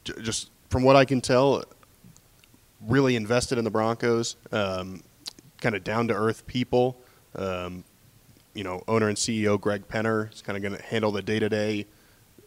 [0.03, 1.63] J- just from what I can tell,
[2.87, 4.35] really invested in the Broncos.
[4.51, 5.03] Um,
[5.61, 6.99] kind of down to earth people.
[7.35, 7.83] Um,
[8.53, 11.39] you know, owner and CEO Greg Penner is kind of going to handle the day
[11.39, 11.85] to day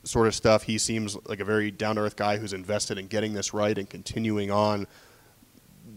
[0.03, 0.64] sort of stuff.
[0.64, 3.77] He seems like a very down to earth guy who's invested in getting this right
[3.79, 4.87] and continuing on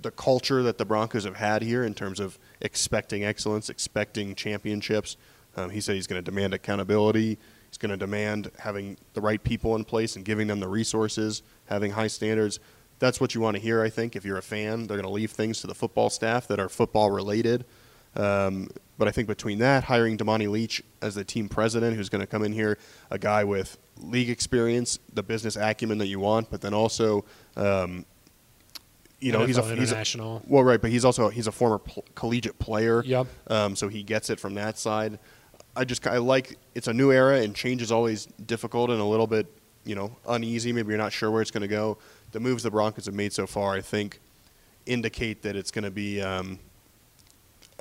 [0.02, 5.18] the culture that the Broncos have had here in terms of expecting excellence, expecting championships.
[5.56, 7.38] Um, he said he's going to demand accountability.
[7.70, 11.42] He's going to demand having the right people in place and giving them the resources,
[11.66, 12.60] having high standards.
[13.00, 14.16] That's what you want to hear, I think.
[14.16, 16.70] If you're a fan, they're going to leave things to the football staff that are
[16.70, 17.66] football related.
[18.16, 22.22] Um, but I think between that, hiring Damani Leech as the team president, who's going
[22.22, 22.78] to come in here,
[23.12, 27.24] a guy with league experience, the business acumen that you want, but then also,
[27.56, 28.06] um,
[29.20, 31.80] you know, he's a, NFL he's a well, right, but he's also he's a former
[31.80, 33.04] pl- collegiate player.
[33.04, 33.28] Yep.
[33.48, 35.20] Um, so he gets it from that side.
[35.76, 39.06] I just I like it's a new era and change is always difficult and a
[39.06, 39.48] little bit
[39.86, 40.72] you know uneasy.
[40.72, 41.98] Maybe you're not sure where it's going to go.
[42.32, 44.20] The moves the Broncos have made so far, I think,
[44.86, 46.60] indicate that it's going to be um,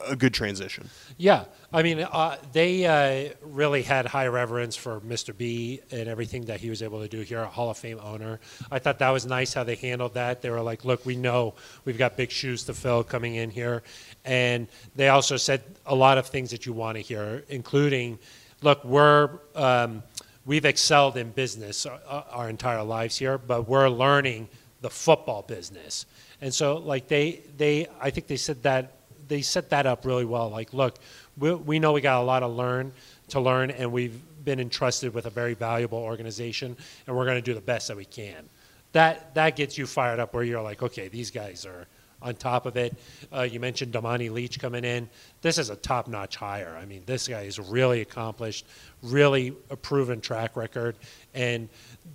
[0.06, 0.88] a good transition.
[1.16, 5.36] Yeah, I mean, uh, they uh, really had high reverence for Mr.
[5.36, 8.40] B and everything that he was able to do here, a Hall of Fame owner.
[8.70, 10.42] I thought that was nice how they handled that.
[10.42, 11.54] They were like, "Look, we know
[11.84, 13.82] we've got big shoes to fill coming in here,"
[14.24, 18.18] and they also said a lot of things that you want to hear, including,
[18.62, 20.02] "Look, we're." Um,
[20.46, 24.48] We've excelled in business our, our entire lives here, but we're learning
[24.80, 26.06] the football business.
[26.40, 28.92] And so, like they, they, I think they said that
[29.28, 30.48] they set that up really well.
[30.48, 30.98] Like, look,
[31.36, 32.92] we, we know we got a lot to learn
[33.28, 36.76] to learn, and we've been entrusted with a very valuable organization,
[37.06, 38.48] and we're going to do the best that we can.
[38.92, 41.88] That that gets you fired up, where you're like, okay, these guys are
[42.22, 42.94] on top of it.
[43.32, 45.08] Uh, you mentioned Damani Leech coming in.
[45.42, 46.76] This is a top notch hire.
[46.80, 48.66] I mean, this guy is really accomplished,
[49.02, 50.96] really a proven track record.
[51.34, 51.68] And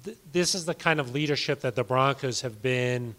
[0.04, 3.16] th- this is the kind of leadership that the Broncos have been.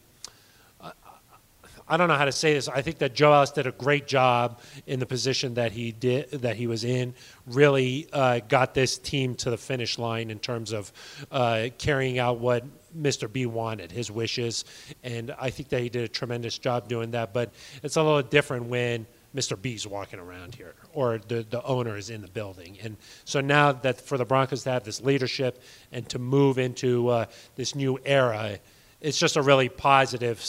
[1.88, 2.68] I don't know how to say this.
[2.68, 6.30] I think that Joe Ellis did a great job in the position that he did
[6.30, 7.12] that he was in.
[7.46, 10.92] Really uh, got this team to the finish line in terms of
[11.30, 12.64] uh, carrying out what
[12.96, 13.32] Mr.
[13.32, 14.64] B wanted, his wishes,
[15.02, 17.32] and I think that he did a tremendous job doing that.
[17.32, 19.60] But it's a little different when Mr.
[19.60, 22.78] B's walking around here or the, the owner is in the building.
[22.82, 27.08] And so now that for the Broncos to have this leadership and to move into
[27.08, 27.26] uh,
[27.56, 28.58] this new era,
[29.00, 30.44] it's just a really positive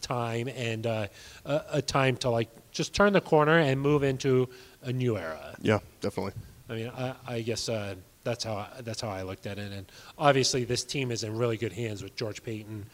[0.00, 1.06] time and uh,
[1.44, 4.48] a, a time to like just turn the corner and move into
[4.82, 5.56] a new era.
[5.60, 6.32] Yeah, definitely.
[6.68, 9.72] I mean, I, I guess uh, that's how I, that's how I looked at it.
[9.72, 12.86] And obviously, this team is in really good hands with George Paton.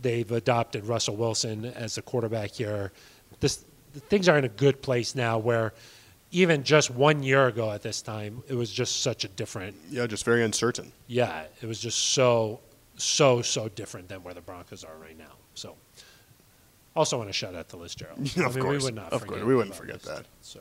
[0.00, 2.92] They've adopted Russell Wilson as the quarterback here.
[3.40, 3.64] This
[4.08, 5.38] things are in a good place now.
[5.38, 5.72] Where
[6.32, 9.76] even just one year ago at this time, it was just such a different.
[9.90, 10.92] Yeah, just very uncertain.
[11.06, 12.60] Yeah, it was just so
[12.96, 15.32] so so different than where the Broncos are right now.
[15.54, 15.76] So.
[16.94, 18.18] Also, want to shout out to Liz Gerald.
[18.36, 18.84] Of I mean, we course.
[18.84, 20.16] would not Of forget course, we wouldn't forget Liz.
[20.16, 20.24] that.
[20.40, 20.60] So,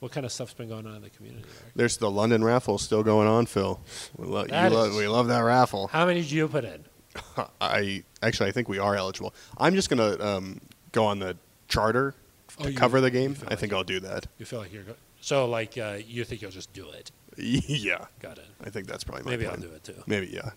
[0.00, 1.44] what kind of stuff's been going on in the community?
[1.44, 1.72] Aric?
[1.74, 3.80] There's the London raffle still going on, Phil.
[4.16, 5.88] We, lo- That lo- we love that raffle.
[5.88, 6.84] How many did you put in?
[7.60, 9.34] I actually I think we are eligible.
[9.56, 10.60] I'm just gonna um,
[10.92, 11.36] go on the
[11.68, 12.14] charter
[12.60, 13.36] Oh, to you- cover the game.
[13.48, 14.26] I think like I'll do that.
[14.38, 17.10] You feel like you're go- so like uh, you think you'll just do it?
[17.36, 18.46] yeah, Got it.
[18.64, 19.56] I think that's probably my Maybe plan.
[19.62, 20.02] I'll do it too.
[20.06, 20.50] Maybe yeah.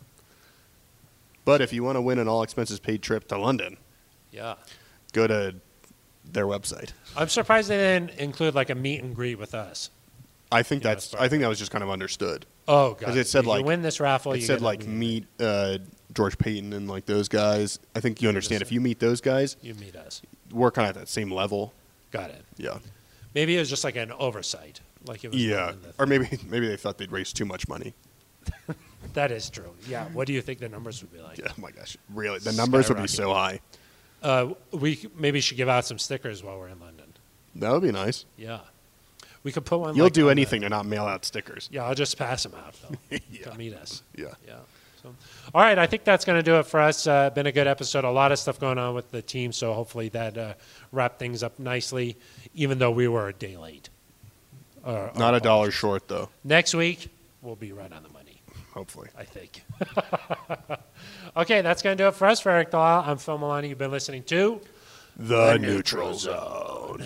[1.46, 3.78] But if you want to win an all expenses paid trip to London,
[4.32, 4.56] Yeah,
[5.14, 5.56] go to
[6.26, 6.92] their website.
[7.16, 9.90] I'm surprised they didn't include like a meet and greet with us.
[10.52, 12.46] I think Yeah, that's I think that was just kind of understood.
[12.68, 13.08] Oh, God!
[13.08, 14.34] 'Cause it said, you like- win this raffle.
[14.34, 15.78] it you said get a like meet uh,
[16.14, 17.80] George Paton and like those guys.
[17.96, 20.22] I think you understand if you meet those guys, You meet us.
[20.52, 21.74] we're kind of at that same level.
[22.12, 22.44] Got it.
[22.58, 22.80] Yeah.
[23.34, 24.82] Maybe it was just like an oversight.
[25.08, 25.42] Like it was.
[25.44, 25.72] Yeah.
[25.82, 27.94] the- Or maybe maybe they thought they'd raise too much money.
[29.14, 29.74] that is true.
[29.88, 30.06] Yeah.
[30.14, 31.38] What do you think the numbers would be like?
[31.38, 31.98] Yeah, oh my gosh.
[32.14, 32.40] Really?
[32.40, 33.60] The numbers would be so high.
[34.22, 37.06] Uh, we maybe should give out some stickers while we're in London.
[37.56, 38.26] That would be nice.
[38.38, 38.60] Yeah.
[39.44, 39.96] We could put one.
[39.96, 41.68] You'll like, do on the- anything to not mail out stickers.
[41.72, 43.18] Yeah, I'll just pass them out though.
[43.32, 43.50] Yeah.
[43.52, 44.04] To meet us.
[44.16, 44.28] Yeah.
[44.48, 44.58] Yeah.
[45.02, 45.16] So,
[45.56, 47.08] all right, I think that's going to do it for us.
[47.08, 48.04] Uh, been a good episode.
[48.04, 50.54] A lot of stuff going on with the team, so hopefully that uh,
[50.92, 52.16] wrapped things up nicely.
[52.54, 53.90] Even though we were a day late.
[54.86, 56.30] Uh, Not our a dollar short though.
[56.44, 57.10] Next week
[57.42, 58.21] we'll be right on the money.
[58.74, 59.10] Hopefully.
[59.18, 59.64] I think.
[61.38, 62.40] okay, that's going to do it for us.
[62.40, 63.70] For Aric DiLalla, I'm Phil Milani.
[63.70, 64.62] You've been listening to
[65.18, 67.06] The Neutral Zone.